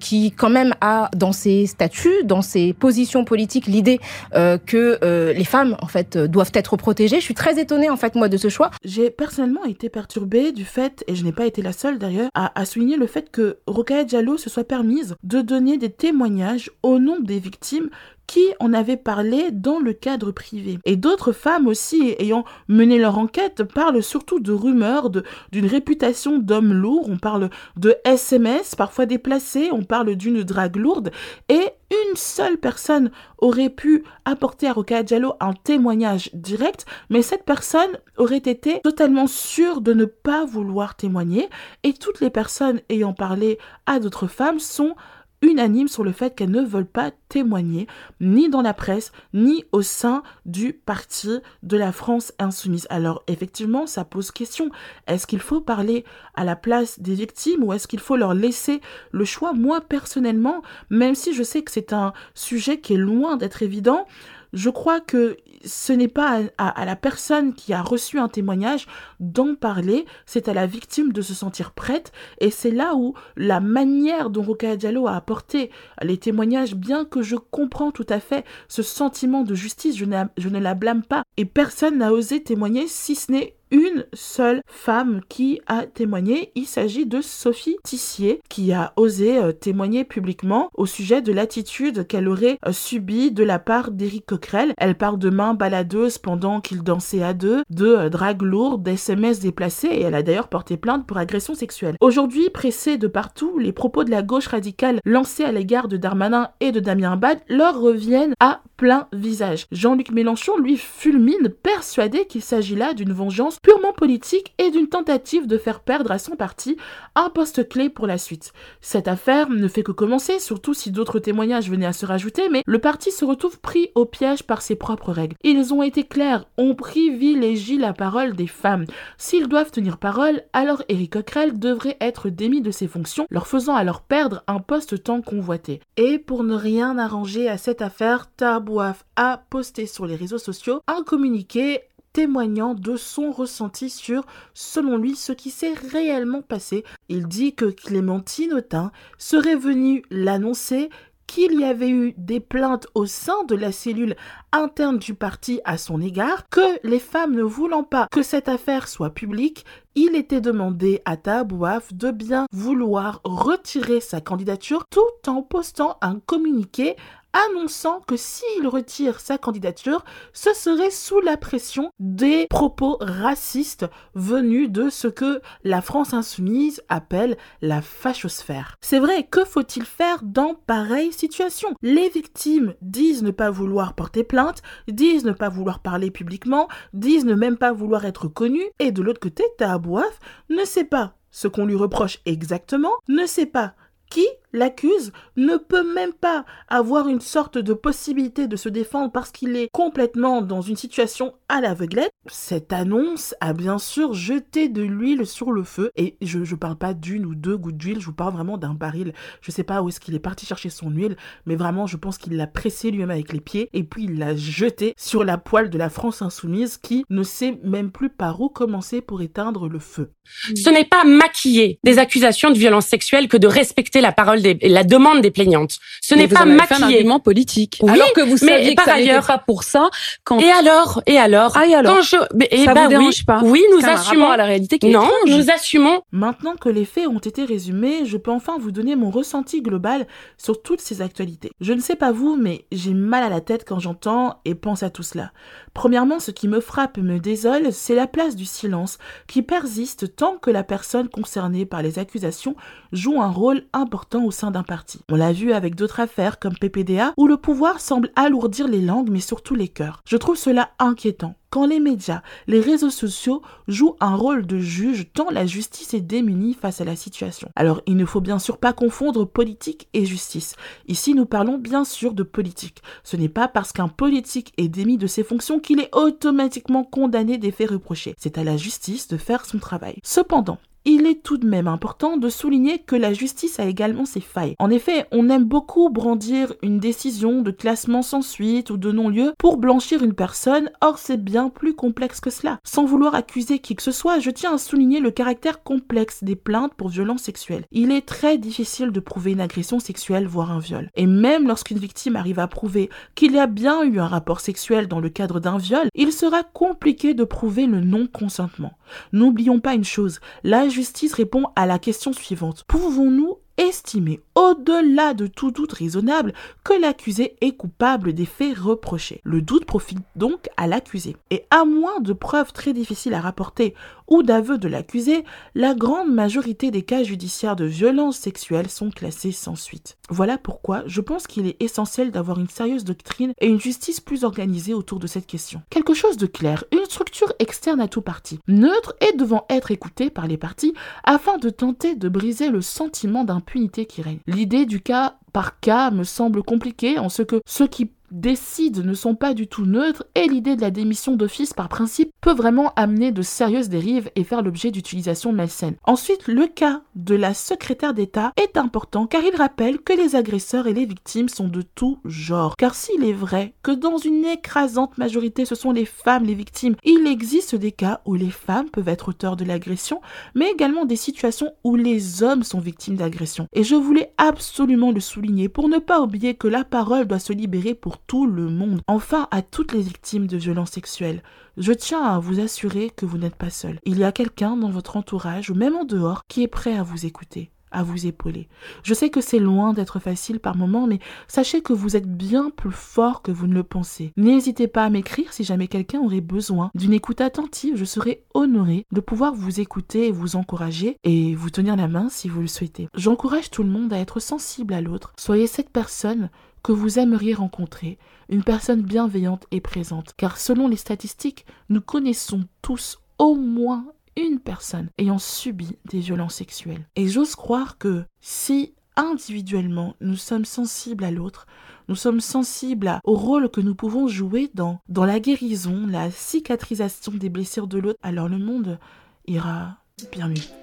qui 0.00 0.32
quand 0.32 0.48
même 0.48 0.74
a 0.80 1.10
dans 1.14 1.32
ses 1.32 1.66
statuts, 1.66 2.24
dans 2.24 2.42
ses 2.42 2.72
positions 2.72 3.24
politiques, 3.24 3.66
l'idée 3.66 4.00
que 4.32 5.32
les 5.32 5.44
femmes, 5.44 5.76
en 5.80 5.86
fait, 5.86 6.16
doivent 6.16 6.50
être 6.54 6.76
protégées, 6.76 7.16
je 7.16 7.24
suis 7.24 7.34
très 7.34 7.60
étonnée, 7.60 7.90
en 7.90 7.96
fait, 7.96 8.14
moi, 8.14 8.28
de 8.28 8.36
ce 8.36 8.48
choix. 8.48 8.70
J'ai 8.84 9.10
personnellement 9.10 9.64
été 9.64 9.88
perturbée 9.88 10.52
du 10.52 10.64
fait, 10.64 11.04
et 11.06 11.14
je 11.14 11.24
n'ai 11.24 11.32
pas 11.32 11.46
été 11.46 11.62
la 11.62 11.72
seule 11.72 11.98
d'ailleurs, 11.98 12.30
à, 12.34 12.64
souligner 12.64 12.96
le 12.96 13.06
fait 13.06 13.30
que 13.30 13.58
Rokaya 13.66 14.04
Diallo 14.04 14.36
se 14.36 14.50
soit 14.50 14.64
permise 14.64 15.14
de 15.22 15.40
donner 15.40 15.76
des 15.82 15.90
témoignages 15.90 16.70
au 16.84 17.00
nom 17.00 17.18
des 17.18 17.40
victimes 17.40 17.90
qui 18.28 18.54
en 18.60 18.72
avaient 18.72 18.96
parlé 18.96 19.50
dans 19.50 19.80
le 19.80 19.92
cadre 19.92 20.30
privé. 20.30 20.78
Et 20.84 20.96
d'autres 20.96 21.32
femmes 21.32 21.66
aussi, 21.66 22.14
ayant 22.20 22.44
mené 22.68 22.98
leur 22.98 23.18
enquête, 23.18 23.64
parlent 23.64 24.02
surtout 24.02 24.38
de 24.38 24.52
rumeurs, 24.52 25.10
d'une 25.10 25.66
réputation 25.66 26.38
d'homme 26.38 26.72
lourd, 26.72 27.10
on 27.10 27.18
parle 27.18 27.50
de 27.76 27.96
SMS 28.04 28.76
parfois 28.76 29.06
déplacés, 29.06 29.70
on 29.72 29.82
parle 29.82 30.14
d'une 30.14 30.44
drague 30.44 30.76
lourde, 30.76 31.10
et 31.48 31.62
une 31.90 32.16
seule 32.16 32.58
personne 32.58 33.10
aurait 33.38 33.68
pu 33.68 34.04
apporter 34.24 34.68
à 34.68 34.72
Roca 34.72 35.02
Diallo 35.02 35.34
un 35.40 35.52
témoignage 35.52 36.30
direct, 36.32 36.86
mais 37.10 37.22
cette 37.22 37.44
personne 37.44 37.98
aurait 38.16 38.36
été 38.36 38.80
totalement 38.82 39.26
sûre 39.26 39.80
de 39.80 39.92
ne 39.92 40.04
pas 40.04 40.44
vouloir 40.46 40.94
témoigner, 40.94 41.50
et 41.82 41.92
toutes 41.92 42.20
les 42.20 42.30
personnes 42.30 42.80
ayant 42.88 43.12
parlé 43.12 43.58
à 43.84 43.98
d'autres 43.98 44.28
femmes 44.28 44.60
sont 44.60 44.94
unanime 45.42 45.88
sur 45.88 46.04
le 46.04 46.12
fait 46.12 46.34
qu'elles 46.34 46.50
ne 46.50 46.62
veulent 46.62 46.86
pas 46.86 47.10
témoigner 47.28 47.86
ni 48.20 48.48
dans 48.48 48.62
la 48.62 48.74
presse 48.74 49.12
ni 49.34 49.64
au 49.72 49.82
sein 49.82 50.22
du 50.46 50.72
parti 50.72 51.40
de 51.62 51.76
la 51.76 51.92
France 51.92 52.32
insoumise. 52.38 52.86
Alors 52.90 53.22
effectivement, 53.26 53.86
ça 53.86 54.04
pose 54.04 54.30
question. 54.30 54.70
Est-ce 55.06 55.26
qu'il 55.26 55.40
faut 55.40 55.60
parler 55.60 56.04
à 56.34 56.44
la 56.44 56.56
place 56.56 57.00
des 57.00 57.14
victimes 57.14 57.64
ou 57.64 57.72
est-ce 57.72 57.88
qu'il 57.88 58.00
faut 58.00 58.16
leur 58.16 58.34
laisser 58.34 58.80
le 59.10 59.24
choix? 59.24 59.52
Moi 59.52 59.80
personnellement, 59.80 60.62
même 60.90 61.14
si 61.14 61.34
je 61.34 61.42
sais 61.42 61.62
que 61.62 61.70
c'est 61.70 61.92
un 61.92 62.12
sujet 62.34 62.80
qui 62.80 62.94
est 62.94 62.98
loin 62.98 63.36
d'être 63.36 63.62
évident, 63.62 64.06
je 64.52 64.70
crois 64.70 65.00
que 65.00 65.36
ce 65.64 65.92
n'est 65.92 66.08
pas 66.08 66.40
à, 66.58 66.84
la 66.84 66.96
personne 66.96 67.54
qui 67.54 67.72
a 67.72 67.82
reçu 67.82 68.18
un 68.18 68.28
témoignage 68.28 68.86
d'en 69.20 69.54
parler, 69.54 70.04
c'est 70.26 70.48
à 70.48 70.54
la 70.54 70.66
victime 70.66 71.12
de 71.12 71.22
se 71.22 71.34
sentir 71.34 71.72
prête. 71.72 72.12
Et 72.40 72.50
c'est 72.50 72.70
là 72.70 72.94
où 72.94 73.14
la 73.36 73.60
manière 73.60 74.30
dont 74.30 74.42
Rokhaya 74.42 74.76
Diallo 74.76 75.06
a 75.06 75.14
apporté 75.14 75.70
les 76.02 76.18
témoignages, 76.18 76.74
bien 76.74 77.04
que 77.04 77.22
je 77.22 77.36
comprends 77.36 77.92
tout 77.92 78.06
à 78.08 78.20
fait 78.20 78.44
ce 78.68 78.82
sentiment 78.82 79.42
de 79.42 79.54
justice, 79.54 79.96
je, 79.96 80.04
je 80.36 80.48
ne 80.48 80.58
la 80.58 80.74
blâme 80.74 81.02
pas. 81.02 81.22
Et 81.36 81.44
personne 81.44 81.98
n'a 81.98 82.12
osé 82.12 82.42
témoigner 82.42 82.86
si 82.88 83.14
ce 83.14 83.32
n'est 83.32 83.56
une 83.72 84.04
seule 84.12 84.62
femme 84.66 85.22
qui 85.28 85.60
a 85.66 85.86
témoigné. 85.86 86.52
Il 86.54 86.66
s'agit 86.66 87.06
de 87.06 87.20
Sophie 87.20 87.78
Tissier 87.82 88.40
qui 88.48 88.72
a 88.72 88.92
osé 88.96 89.38
euh, 89.38 89.52
témoigner 89.52 90.04
publiquement 90.04 90.68
au 90.74 90.86
sujet 90.86 91.22
de 91.22 91.32
l'attitude 91.32 92.06
qu'elle 92.06 92.28
aurait 92.28 92.58
euh, 92.66 92.72
subie 92.72 93.32
de 93.32 93.42
la 93.42 93.58
part 93.58 93.90
d'Éric 93.90 94.26
Coquerel. 94.26 94.74
Elle 94.76 94.94
parle 94.94 95.18
de 95.18 95.30
mains 95.30 95.54
baladeuses 95.54 96.18
pendant 96.18 96.60
qu'il 96.60 96.82
dansait 96.82 97.22
à 97.22 97.32
deux, 97.32 97.62
de 97.70 97.86
euh, 97.86 98.08
drague 98.10 98.42
lourde, 98.42 98.82
d'SMS 98.82 99.40
déplacés 99.40 99.88
et 99.88 100.02
elle 100.02 100.14
a 100.14 100.22
d'ailleurs 100.22 100.48
porté 100.48 100.76
plainte 100.76 101.06
pour 101.06 101.16
agression 101.16 101.54
sexuelle. 101.54 101.96
Aujourd'hui, 102.00 102.50
pressée 102.50 102.98
de 102.98 103.06
partout, 103.06 103.58
les 103.58 103.72
propos 103.72 104.04
de 104.04 104.10
la 104.10 104.22
gauche 104.22 104.48
radicale 104.48 105.00
lancés 105.06 105.44
à 105.44 105.52
l'égard 105.52 105.88
de 105.88 105.96
Darmanin 105.96 106.50
et 106.60 106.72
de 106.72 106.80
Damien 106.80 107.12
Abad 107.12 107.38
leur 107.48 107.80
reviennent 107.80 108.34
à 108.38 108.60
plein 108.76 109.08
visage. 109.12 109.66
Jean-Luc 109.72 110.10
Mélenchon, 110.10 110.58
lui, 110.58 110.76
fulmine, 110.76 111.48
persuadé 111.62 112.26
qu'il 112.26 112.42
s'agit 112.42 112.74
là 112.74 112.94
d'une 112.94 113.12
vengeance 113.12 113.58
purement 113.62 113.92
politique 113.92 114.54
et 114.58 114.70
d'une 114.70 114.88
tentative 114.88 115.46
de 115.46 115.56
faire 115.56 115.80
perdre 115.80 116.10
à 116.10 116.18
son 116.18 116.36
parti 116.36 116.76
un 117.14 117.30
poste 117.30 117.68
clé 117.68 117.88
pour 117.88 118.06
la 118.06 118.18
suite. 118.18 118.52
Cette 118.80 119.08
affaire 119.08 119.48
ne 119.48 119.68
fait 119.68 119.82
que 119.82 119.92
commencer, 119.92 120.38
surtout 120.40 120.74
si 120.74 120.90
d'autres 120.90 121.20
témoignages 121.20 121.70
venaient 121.70 121.86
à 121.86 121.92
se 121.92 122.04
rajouter, 122.04 122.48
mais 122.48 122.62
le 122.66 122.78
parti 122.78 123.10
se 123.10 123.24
retrouve 123.24 123.60
pris 123.60 123.90
au 123.94 124.04
piège 124.04 124.42
par 124.42 124.62
ses 124.62 124.74
propres 124.74 125.12
règles. 125.12 125.36
Ils 125.44 125.72
ont 125.72 125.82
été 125.82 126.04
clairs, 126.04 126.44
on 126.58 126.74
privilégie 126.74 127.78
la 127.78 127.92
parole 127.92 128.34
des 128.34 128.46
femmes. 128.46 128.86
S'ils 129.16 129.48
doivent 129.48 129.70
tenir 129.70 129.98
parole, 129.98 130.42
alors 130.52 130.82
Éric 130.88 131.12
Coquerel 131.12 131.58
devrait 131.58 131.96
être 132.00 132.28
démis 132.28 132.62
de 132.62 132.70
ses 132.70 132.88
fonctions, 132.88 133.26
leur 133.30 133.46
faisant 133.46 133.76
alors 133.76 134.02
perdre 134.02 134.42
un 134.48 134.58
poste 134.58 135.04
tant 135.04 135.22
convoité. 135.22 135.80
Et 135.96 136.18
pour 136.18 136.42
ne 136.42 136.54
rien 136.54 136.98
arranger 136.98 137.48
à 137.48 137.58
cette 137.58 137.82
affaire, 137.82 138.28
Tarbouaf 138.36 139.04
a 139.16 139.42
posté 139.50 139.86
sur 139.86 140.06
les 140.06 140.16
réseaux 140.16 140.38
sociaux 140.38 140.80
un 140.88 141.02
communiqué 141.04 141.80
témoignant 142.12 142.74
de 142.74 142.96
son 142.96 143.30
ressenti 143.30 143.90
sur, 143.90 144.24
selon 144.54 144.96
lui, 144.96 145.16
ce 145.16 145.32
qui 145.32 145.50
s'est 145.50 145.74
réellement 145.92 146.42
passé. 146.42 146.84
Il 147.08 147.26
dit 147.26 147.54
que 147.54 147.66
Clémentine 147.66 148.52
Autain 148.54 148.92
serait 149.18 149.56
venue 149.56 150.04
l'annoncer 150.10 150.90
qu'il 151.32 151.58
y 151.58 151.64
avait 151.64 151.88
eu 151.88 152.14
des 152.18 152.40
plaintes 152.40 152.86
au 152.94 153.06
sein 153.06 153.44
de 153.44 153.54
la 153.54 153.72
cellule 153.72 154.16
interne 154.52 154.98
du 154.98 155.14
parti 155.14 155.60
à 155.64 155.78
son 155.78 155.98
égard, 156.02 156.46
que 156.50 156.86
les 156.86 156.98
femmes 156.98 157.34
ne 157.34 157.42
voulant 157.42 157.84
pas 157.84 158.06
que 158.10 158.22
cette 158.22 158.48
affaire 158.48 158.86
soit 158.86 159.08
publique, 159.14 159.64
il 159.94 160.14
était 160.14 160.42
demandé 160.42 161.00
à 161.06 161.16
Tabouaf 161.16 161.94
de 161.94 162.10
bien 162.10 162.46
vouloir 162.52 163.22
retirer 163.24 164.00
sa 164.00 164.20
candidature 164.20 164.84
tout 164.90 165.00
en 165.26 165.42
postant 165.42 165.96
un 166.02 166.18
communiqué 166.20 166.96
annonçant 167.32 168.00
que 168.00 168.16
s'il 168.16 168.66
retire 168.66 169.20
sa 169.20 169.38
candidature, 169.38 170.04
ce 170.32 170.52
serait 170.54 170.90
sous 170.90 171.20
la 171.20 171.36
pression 171.36 171.90
des 171.98 172.46
propos 172.48 172.96
racistes 173.00 173.86
venus 174.14 174.70
de 174.70 174.90
ce 174.90 175.08
que 175.08 175.40
la 175.64 175.80
France 175.80 176.14
insoumise 176.14 176.82
appelle 176.88 177.36
la 177.60 177.82
fachosphère. 177.82 178.76
C'est 178.80 178.98
vrai, 178.98 179.24
que 179.24 179.44
faut-il 179.44 179.84
faire 179.84 180.20
dans 180.22 180.54
pareille 180.66 181.12
situation? 181.12 181.70
Les 181.82 182.08
victimes 182.08 182.74
disent 182.82 183.22
ne 183.22 183.30
pas 183.30 183.50
vouloir 183.50 183.94
porter 183.94 184.24
plainte, 184.24 184.62
disent 184.88 185.24
ne 185.24 185.32
pas 185.32 185.48
vouloir 185.48 185.80
parler 185.80 186.10
publiquement, 186.10 186.68
disent 186.92 187.24
ne 187.24 187.34
même 187.34 187.56
pas 187.56 187.72
vouloir 187.72 188.04
être 188.04 188.28
connues, 188.28 188.70
et 188.78 188.92
de 188.92 189.02
l'autre 189.02 189.20
côté, 189.20 189.44
Tahabouaf 189.58 190.18
ne 190.50 190.64
sait 190.64 190.84
pas 190.84 191.14
ce 191.30 191.48
qu'on 191.48 191.64
lui 191.64 191.74
reproche 191.74 192.18
exactement, 192.26 192.92
ne 193.08 193.26
sait 193.26 193.46
pas 193.46 193.74
qui 194.12 194.26
l'accuse 194.52 195.10
ne 195.38 195.56
peut 195.56 195.94
même 195.94 196.12
pas 196.12 196.44
avoir 196.68 197.08
une 197.08 197.22
sorte 197.22 197.56
de 197.56 197.72
possibilité 197.72 198.46
de 198.46 198.56
se 198.56 198.68
défendre 198.68 199.10
parce 199.10 199.30
qu'il 199.30 199.56
est 199.56 199.68
complètement 199.72 200.42
dans 200.42 200.60
une 200.60 200.76
situation 200.76 201.32
à 201.48 201.62
l'aveuglette, 201.62 202.10
cette 202.26 202.74
annonce 202.74 203.34
a 203.40 203.54
bien 203.54 203.78
sûr 203.78 204.12
jeté 204.12 204.68
de 204.68 204.82
l'huile 204.82 205.26
sur 205.26 205.50
le 205.50 205.64
feu. 205.64 205.90
Et 205.96 206.16
je 206.20 206.40
ne 206.40 206.56
parle 206.56 206.76
pas 206.76 206.92
d'une 206.92 207.24
ou 207.24 207.34
deux 207.34 207.56
gouttes 207.56 207.78
d'huile, 207.78 208.00
je 208.00 208.06
vous 208.06 208.12
parle 208.12 208.34
vraiment 208.34 208.58
d'un 208.58 208.74
baril. 208.74 209.14
Je 209.40 209.50
sais 209.50 209.64
pas 209.64 209.80
où 209.80 209.88
est-ce 209.88 210.00
qu'il 210.00 210.14
est 210.14 210.18
parti 210.18 210.44
chercher 210.44 210.68
son 210.68 210.90
huile, 210.90 211.16
mais 211.46 211.56
vraiment 211.56 211.86
je 211.86 211.96
pense 211.96 212.18
qu'il 212.18 212.36
l'a 212.36 212.46
pressé 212.46 212.90
lui-même 212.90 213.10
avec 213.10 213.32
les 213.32 213.40
pieds 213.40 213.70
et 213.72 213.84
puis 213.84 214.04
il 214.04 214.18
l'a 214.18 214.36
jeté 214.36 214.92
sur 214.98 215.24
la 215.24 215.38
poêle 215.38 215.70
de 215.70 215.78
la 215.78 215.88
France 215.88 216.20
insoumise 216.20 216.76
qui 216.76 217.06
ne 217.08 217.22
sait 217.22 217.58
même 217.64 217.90
plus 217.90 218.10
par 218.10 218.40
où 218.42 218.50
commencer 218.50 219.00
pour 219.00 219.22
éteindre 219.22 219.68
le 219.68 219.78
feu. 219.78 220.12
Ce 220.54 220.68
n'est 220.68 220.84
pas 220.84 221.04
maquiller 221.04 221.78
des 221.84 221.98
accusations 221.98 222.50
de 222.50 222.58
violence 222.58 222.86
sexuelle 222.86 223.28
que 223.28 223.38
de 223.38 223.46
respecter 223.46 224.01
la 224.02 224.12
parole 224.12 224.42
des, 224.42 224.58
la 224.62 224.84
demande 224.84 225.20
des 225.22 225.30
plaignantes. 225.30 225.78
Ce 226.00 226.14
n'est 226.14 226.28
pas 226.28 226.44
maquiller. 226.44 227.08
un 227.08 227.18
politique. 227.18 227.78
Oui, 227.82 227.90
alors 227.90 228.12
que 228.12 228.20
vous 228.20 228.36
saviez 228.36 228.70
mais 228.70 228.70
que 228.70 228.76
par 228.76 228.84
ça 228.86 228.94
ailleurs, 228.94 229.26
pas 229.26 229.38
pour 229.38 229.62
ça. 229.62 229.88
Quand... 230.24 230.38
Et 230.38 230.50
alors 230.50 231.02
Et 231.06 231.18
alors 231.18 231.52
Ah, 231.56 231.66
et 231.66 231.74
alors 231.74 231.96
Quand 231.96 232.02
je, 232.02 232.16
mais, 232.34 232.48
eh 232.50 232.64
Ça 232.64 232.74
ben 232.74 232.82
vous 232.84 232.88
dérange 232.88 233.18
oui, 233.18 233.24
pas 233.26 233.40
Oui, 233.42 233.62
nous 233.72 233.86
assumons 233.86 234.30
à 234.30 234.36
la 234.36 234.44
réalité 234.44 234.78
qui 234.78 234.88
Non, 234.88 235.08
nous 235.26 235.50
assumons. 235.50 236.02
Maintenant 236.12 236.56
que 236.56 236.68
les 236.68 236.84
faits 236.84 237.06
ont 237.06 237.18
été 237.18 237.44
résumés, 237.44 238.04
je 238.04 238.16
peux 238.16 238.30
enfin 238.30 238.56
vous 238.58 238.72
donner 238.72 238.96
mon 238.96 239.10
ressenti 239.10 239.62
global 239.62 240.06
sur 240.36 240.62
toutes 240.62 240.80
ces 240.80 241.02
actualités. 241.02 241.50
Je 241.60 241.72
ne 241.72 241.80
sais 241.80 241.96
pas 241.96 242.12
vous, 242.12 242.36
mais 242.36 242.66
j'ai 242.72 242.94
mal 242.94 243.22
à 243.22 243.28
la 243.28 243.40
tête 243.40 243.64
quand 243.66 243.78
j'entends 243.78 244.40
et 244.44 244.54
pense 244.54 244.82
à 244.82 244.90
tout 244.90 245.02
cela. 245.02 245.32
Premièrement, 245.74 246.18
ce 246.18 246.30
qui 246.30 246.48
me 246.48 246.60
frappe 246.60 246.98
et 246.98 247.02
me 247.02 247.18
désole, 247.18 247.72
c'est 247.72 247.94
la 247.94 248.06
place 248.06 248.36
du 248.36 248.44
silence 248.44 248.98
qui 249.26 249.42
persiste 249.42 250.16
tant 250.16 250.36
que 250.36 250.50
la 250.50 250.64
personne 250.64 251.08
concernée 251.08 251.66
par 251.66 251.82
les 251.82 251.98
accusations 251.98 252.56
joue 252.92 253.20
un 253.20 253.30
rôle 253.30 253.64
important 253.72 253.91
au 254.24 254.30
sein 254.30 254.50
d'un 254.50 254.62
parti. 254.62 255.00
On 255.10 255.16
l'a 255.16 255.32
vu 255.32 255.52
avec 255.52 255.74
d'autres 255.74 256.00
affaires 256.00 256.38
comme 256.38 256.56
PPDA 256.56 257.12
où 257.16 257.26
le 257.26 257.36
pouvoir 257.36 257.80
semble 257.80 258.10
alourdir 258.16 258.68
les 258.68 258.80
langues 258.80 259.10
mais 259.10 259.20
surtout 259.20 259.54
les 259.54 259.68
cœurs. 259.68 260.00
Je 260.06 260.16
trouve 260.16 260.36
cela 260.36 260.70
inquiétant 260.78 261.34
quand 261.50 261.66
les 261.66 261.80
médias, 261.80 262.22
les 262.46 262.60
réseaux 262.60 262.88
sociaux 262.88 263.42
jouent 263.68 263.96
un 264.00 264.16
rôle 264.16 264.46
de 264.46 264.58
juge 264.58 265.08
tant 265.12 265.28
la 265.30 265.44
justice 265.44 265.92
est 265.92 266.00
démunie 266.00 266.54
face 266.54 266.80
à 266.80 266.84
la 266.84 266.96
situation. 266.96 267.50
Alors 267.56 267.82
il 267.86 267.98
ne 267.98 268.06
faut 268.06 268.22
bien 268.22 268.38
sûr 268.38 268.56
pas 268.56 268.72
confondre 268.72 269.26
politique 269.26 269.86
et 269.92 270.06
justice. 270.06 270.56
Ici 270.88 271.12
nous 271.12 271.26
parlons 271.26 271.58
bien 271.58 271.84
sûr 271.84 272.14
de 272.14 272.22
politique. 272.22 272.82
Ce 273.04 273.18
n'est 273.18 273.28
pas 273.28 273.48
parce 273.48 273.72
qu'un 273.72 273.88
politique 273.88 274.54
est 274.56 274.68
démis 274.68 274.96
de 274.96 275.06
ses 275.06 275.24
fonctions 275.24 275.60
qu'il 275.60 275.80
est 275.80 275.94
automatiquement 275.94 276.84
condamné 276.84 277.36
des 277.36 277.52
faits 277.52 277.68
reprochés. 277.68 278.14
C'est 278.16 278.38
à 278.38 278.44
la 278.44 278.56
justice 278.56 279.08
de 279.08 279.18
faire 279.18 279.44
son 279.44 279.58
travail. 279.58 279.98
Cependant, 280.02 280.56
il 280.84 281.06
est 281.06 281.22
tout 281.22 281.36
de 281.36 281.46
même 281.46 281.68
important 281.68 282.16
de 282.16 282.28
souligner 282.28 282.78
que 282.78 282.96
la 282.96 283.12
justice 283.12 283.60
a 283.60 283.66
également 283.66 284.04
ses 284.04 284.20
failles. 284.20 284.56
En 284.58 284.70
effet, 284.70 285.06
on 285.12 285.28
aime 285.28 285.44
beaucoup 285.44 285.90
brandir 285.90 286.54
une 286.62 286.78
décision 286.78 287.42
de 287.42 287.50
classement 287.50 288.02
sans 288.02 288.22
suite 288.22 288.70
ou 288.70 288.76
de 288.76 288.90
non-lieu 288.90 289.32
pour 289.38 289.58
blanchir 289.58 290.02
une 290.02 290.14
personne, 290.14 290.70
or 290.80 290.98
c'est 290.98 291.22
bien 291.22 291.48
plus 291.48 291.74
complexe 291.74 292.20
que 292.20 292.30
cela. 292.30 292.58
Sans 292.64 292.84
vouloir 292.84 293.14
accuser 293.14 293.58
qui 293.58 293.76
que 293.76 293.82
ce 293.82 293.92
soit, 293.92 294.18
je 294.18 294.30
tiens 294.30 294.54
à 294.54 294.58
souligner 294.58 295.00
le 295.00 295.10
caractère 295.10 295.62
complexe 295.62 296.24
des 296.24 296.36
plaintes 296.36 296.74
pour 296.74 296.88
violences 296.88 297.22
sexuelles. 297.22 297.64
Il 297.70 297.92
est 297.92 298.06
très 298.06 298.38
difficile 298.38 298.90
de 298.90 299.00
prouver 299.00 299.32
une 299.32 299.40
agression 299.40 299.78
sexuelle, 299.78 300.26
voire 300.26 300.50
un 300.50 300.58
viol. 300.58 300.90
Et 300.96 301.06
même 301.06 301.46
lorsqu'une 301.46 301.78
victime 301.78 302.16
arrive 302.16 302.38
à 302.38 302.48
prouver 302.48 302.90
qu'il 303.14 303.32
y 303.32 303.38
a 303.38 303.46
bien 303.46 303.82
eu 303.84 303.98
un 304.00 304.06
rapport 304.06 304.40
sexuel 304.40 304.88
dans 304.88 305.00
le 305.00 305.10
cadre 305.10 305.40
d'un 305.40 305.58
viol, 305.58 305.88
il 305.94 306.12
sera 306.12 306.42
compliqué 306.42 307.14
de 307.14 307.24
prouver 307.24 307.66
le 307.66 307.80
non-consentement. 307.80 308.72
N'oublions 309.12 309.60
pas 309.60 309.74
une 309.74 309.84
chose, 309.84 310.20
la 310.42 310.68
justice 310.72 311.14
répond 311.14 311.44
à 311.54 311.66
la 311.66 311.78
question 311.78 312.12
suivante. 312.12 312.64
Pouvons-nous 312.66 313.38
estimer, 313.56 314.20
au-delà 314.34 315.14
de 315.14 315.26
tout 315.26 315.50
doute 315.50 315.72
raisonnable, 315.72 316.32
que 316.64 316.72
l'accusé 316.80 317.36
est 317.40 317.52
coupable 317.56 318.12
des 318.12 318.26
faits 318.26 318.56
reprochés. 318.56 319.20
Le 319.24 319.42
doute 319.42 319.64
profite 319.64 319.98
donc 320.16 320.48
à 320.56 320.66
l'accusé. 320.66 321.16
Et 321.30 321.44
à 321.50 321.64
moins 321.64 322.00
de 322.00 322.12
preuves 322.12 322.52
très 322.52 322.72
difficiles 322.72 323.14
à 323.14 323.20
rapporter 323.20 323.74
ou 324.08 324.22
d'aveux 324.22 324.58
de 324.58 324.68
l'accusé, 324.68 325.24
la 325.54 325.74
grande 325.74 326.12
majorité 326.12 326.70
des 326.70 326.82
cas 326.82 327.02
judiciaires 327.02 327.56
de 327.56 327.64
violences 327.64 328.18
sexuelles 328.18 328.68
sont 328.68 328.90
classés 328.90 329.32
sans 329.32 329.56
suite. 329.56 329.96
Voilà 330.10 330.36
pourquoi 330.36 330.82
je 330.86 331.00
pense 331.00 331.26
qu'il 331.26 331.46
est 331.46 331.60
essentiel 331.62 332.10
d'avoir 332.10 332.38
une 332.38 332.48
sérieuse 332.48 332.84
doctrine 332.84 333.32
et 333.40 333.46
une 333.46 333.60
justice 333.60 334.00
plus 334.00 334.24
organisée 334.24 334.74
autour 334.74 334.98
de 334.98 335.06
cette 335.06 335.26
question. 335.26 335.62
Quelque 335.70 335.94
chose 335.94 336.18
de 336.18 336.26
clair, 336.26 336.64
une 336.72 336.84
structure 336.84 337.32
externe 337.38 337.80
à 337.80 337.88
tout 337.88 338.02
parti, 338.02 338.38
neutre 338.48 338.94
et 339.00 339.16
devant 339.16 339.46
être 339.48 339.70
écoutée 339.70 340.10
par 340.10 340.26
les 340.26 340.36
partis 340.36 340.74
afin 341.04 341.38
de 341.38 341.48
tenter 341.48 341.94
de 341.94 342.08
briser 342.08 342.50
le 342.50 342.60
sentiment 342.60 343.24
qui 343.52 344.02
règne. 344.02 344.18
L'idée 344.26 344.66
du 344.66 344.80
cas 344.80 345.16
par 345.32 345.60
cas 345.60 345.90
me 345.90 346.04
semble 346.04 346.42
compliquée 346.42 346.98
en 346.98 347.08
ce 347.08 347.22
que 347.22 347.40
ceux 347.46 347.66
qui 347.66 347.90
décident 348.12 348.82
ne 348.82 348.94
sont 348.94 349.14
pas 349.14 349.34
du 349.34 349.48
tout 349.48 349.66
neutres 349.66 350.04
et 350.14 350.28
l'idée 350.28 350.54
de 350.54 350.60
la 350.60 350.70
démission 350.70 351.16
d'office 351.16 351.54
par 351.54 351.68
principe 351.68 352.12
peut 352.20 352.34
vraiment 352.34 352.72
amener 352.76 353.10
de 353.10 353.22
sérieuses 353.22 353.68
dérives 353.68 354.10
et 354.14 354.24
faire 354.24 354.42
l'objet 354.42 354.70
d'utilisation 354.70 355.32
malsaine. 355.32 355.76
Ensuite, 355.84 356.28
le 356.28 356.46
cas 356.46 356.82
de 356.94 357.14
la 357.14 357.34
secrétaire 357.34 357.94
d'État 357.94 358.32
est 358.36 358.56
important 358.56 359.06
car 359.06 359.22
il 359.22 359.34
rappelle 359.34 359.80
que 359.80 359.94
les 359.94 360.14
agresseurs 360.14 360.66
et 360.66 360.74
les 360.74 360.84
victimes 360.84 361.28
sont 361.28 361.48
de 361.48 361.62
tout 361.62 361.98
genre. 362.04 362.56
Car 362.56 362.74
s'il 362.74 363.04
est 363.04 363.12
vrai 363.12 363.54
que 363.62 363.72
dans 363.72 363.96
une 363.96 364.24
écrasante 364.26 364.98
majorité 364.98 365.44
ce 365.44 365.54
sont 365.54 365.72
les 365.72 365.86
femmes 365.86 366.24
les 366.24 366.34
victimes, 366.34 366.76
il 366.84 367.06
existe 367.06 367.54
des 367.54 367.72
cas 367.72 368.00
où 368.04 368.14
les 368.14 368.30
femmes 368.30 368.68
peuvent 368.68 368.88
être 368.88 369.08
auteurs 369.08 369.36
de 369.36 369.44
l'agression, 369.44 370.00
mais 370.34 370.50
également 370.50 370.84
des 370.84 370.96
situations 370.96 371.52
où 371.64 371.76
les 371.76 372.22
hommes 372.22 372.42
sont 372.42 372.60
victimes 372.60 372.96
d'agression. 372.96 373.46
Et 373.54 373.64
je 373.64 373.74
voulais 373.74 374.12
absolument 374.18 374.92
le 374.92 375.00
souligner 375.00 375.48
pour 375.48 375.68
ne 375.68 375.78
pas 375.78 376.00
oublier 376.00 376.34
que 376.34 376.48
la 376.48 376.64
parole 376.64 377.06
doit 377.06 377.18
se 377.18 377.32
libérer 377.32 377.74
pour 377.74 378.01
tout 378.06 378.26
le 378.26 378.48
monde. 378.48 378.80
Enfin, 378.86 379.28
à 379.30 379.42
toutes 379.42 379.72
les 379.72 379.82
victimes 379.82 380.26
de 380.26 380.36
violences 380.36 380.72
sexuelles, 380.72 381.22
je 381.56 381.72
tiens 381.72 382.02
à 382.02 382.18
vous 382.18 382.40
assurer 382.40 382.90
que 382.90 383.06
vous 383.06 383.18
n'êtes 383.18 383.36
pas 383.36 383.50
seul. 383.50 383.78
Il 383.84 383.98
y 383.98 384.04
a 384.04 384.12
quelqu'un 384.12 384.56
dans 384.56 384.70
votre 384.70 384.96
entourage 384.96 385.50
ou 385.50 385.54
même 385.54 385.76
en 385.76 385.84
dehors 385.84 386.22
qui 386.28 386.42
est 386.42 386.48
prêt 386.48 386.76
à 386.76 386.82
vous 386.82 387.06
écouter 387.06 387.50
à 387.72 387.82
vous 387.82 388.06
épauler. 388.06 388.48
Je 388.82 388.94
sais 388.94 389.10
que 389.10 389.20
c'est 389.20 389.38
loin 389.38 389.72
d'être 389.72 389.98
facile 389.98 390.38
par 390.38 390.56
moments, 390.56 390.86
mais 390.86 391.00
sachez 391.26 391.62
que 391.62 391.72
vous 391.72 391.96
êtes 391.96 392.08
bien 392.16 392.50
plus 392.50 392.70
fort 392.70 393.22
que 393.22 393.32
vous 393.32 393.46
ne 393.46 393.54
le 393.54 393.62
pensez. 393.62 394.12
N'hésitez 394.16 394.68
pas 394.68 394.84
à 394.84 394.90
m'écrire 394.90 395.32
si 395.32 395.42
jamais 395.44 395.68
quelqu'un 395.68 396.00
aurait 396.00 396.20
besoin 396.20 396.70
d'une 396.74 396.92
écoute 396.92 397.20
attentive. 397.20 397.76
Je 397.76 397.84
serai 397.84 398.24
honorée 398.34 398.86
de 398.92 399.00
pouvoir 399.00 399.34
vous 399.34 399.60
écouter 399.60 400.08
et 400.08 400.12
vous 400.12 400.36
encourager 400.36 400.96
et 401.04 401.34
vous 401.34 401.50
tenir 401.50 401.76
la 401.76 401.88
main 401.88 402.08
si 402.08 402.28
vous 402.28 402.42
le 402.42 402.46
souhaitez. 402.46 402.88
J'encourage 402.94 403.50
tout 403.50 403.62
le 403.62 403.70
monde 403.70 403.92
à 403.92 403.98
être 403.98 404.20
sensible 404.20 404.74
à 404.74 404.80
l'autre. 404.80 405.12
Soyez 405.18 405.46
cette 405.46 405.70
personne 405.70 406.30
que 406.62 406.72
vous 406.72 406.98
aimeriez 406.98 407.34
rencontrer, 407.34 407.98
une 408.28 408.44
personne 408.44 408.82
bienveillante 408.82 409.46
et 409.50 409.60
présente. 409.60 410.14
Car 410.16 410.38
selon 410.38 410.68
les 410.68 410.76
statistiques, 410.76 411.46
nous 411.68 411.80
connaissons 411.80 412.44
tous 412.62 412.98
au 413.18 413.34
moins 413.34 413.86
une 414.16 414.38
personne 414.38 414.90
ayant 414.98 415.18
subi 415.18 415.76
des 415.86 416.00
violences 416.00 416.34
sexuelles. 416.34 416.86
Et 416.96 417.08
j'ose 417.08 417.34
croire 417.34 417.78
que 417.78 418.04
si 418.20 418.74
individuellement 418.96 419.94
nous 420.00 420.16
sommes 420.16 420.44
sensibles 420.44 421.04
à 421.04 421.10
l'autre, 421.10 421.46
nous 421.88 421.94
sommes 421.96 422.20
sensibles 422.20 423.00
au 423.04 423.14
rôle 423.14 423.50
que 423.50 423.60
nous 423.60 423.74
pouvons 423.74 424.06
jouer 424.06 424.50
dans, 424.54 424.78
dans 424.88 425.04
la 425.04 425.18
guérison, 425.18 425.86
la 425.86 426.10
cicatrisation 426.10 427.12
des 427.12 427.28
blessures 427.28 427.66
de 427.66 427.78
l'autre, 427.78 427.98
alors 428.02 428.28
le 428.28 428.38
monde 428.38 428.78
ira 429.26 429.78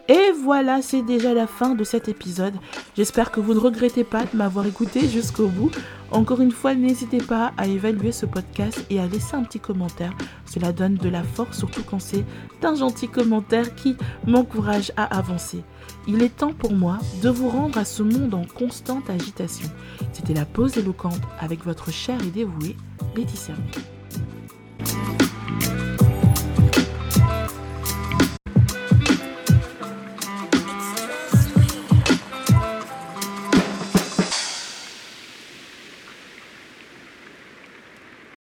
Et 0.08 0.32
voilà, 0.44 0.82
c'est 0.82 1.04
déjà 1.04 1.34
la 1.34 1.46
fin 1.46 1.76
de 1.76 1.84
cet 1.84 2.10
épisode. 2.10 2.56
J'espère 2.98 3.32
que 3.32 3.40
vous 3.40 3.54
ne 3.54 3.60
regrettez 3.60 4.04
pas 4.04 4.24
de 4.26 4.36
m'avoir 4.36 4.66
écouté 4.66 5.08
jusqu'au 5.08 5.48
bout. 5.48 5.72
Encore 6.12 6.42
une 6.42 6.52
fois, 6.52 6.74
n'hésitez 6.74 7.20
pas 7.20 7.54
à 7.58 7.68
évaluer 7.68 8.12
ce 8.12 8.26
podcast 8.26 8.84
et 8.90 9.00
à 9.00 9.06
laisser 9.06 9.36
un 9.36 9.44
petit 9.44 9.60
commentaire. 9.60 10.14
Cela 10.46 10.72
donne 10.72 10.96
de 10.96 11.10
la 11.10 11.22
force, 11.22 11.60
surtout 11.60 11.84
quand 11.84 12.00
c'est 12.00 12.26
un 12.64 12.74
gentil 12.74 13.08
commentaire 13.08 13.76
qui 13.76 13.96
m'encourage 14.26 14.92
à 14.98 15.16
avancer. 15.16 15.64
Il 16.08 16.24
est 16.24 16.36
temps 16.36 16.54
pour 16.54 16.74
moi 16.74 16.98
de 17.22 17.30
vous 17.30 17.50
rendre 17.50 17.78
à 17.78 17.86
ce 17.86 18.02
monde 18.02 18.34
en 18.34 18.46
constante 18.46 19.10
agitation. 19.10 19.70
C'était 20.12 20.34
la 20.34 20.46
pause 20.46 20.78
éloquente 20.78 21.22
avec 21.40 21.64
votre 21.64 21.92
chère 21.92 22.22
et 22.24 22.32
dévouée 22.32 22.76
Laetitia. 23.16 23.54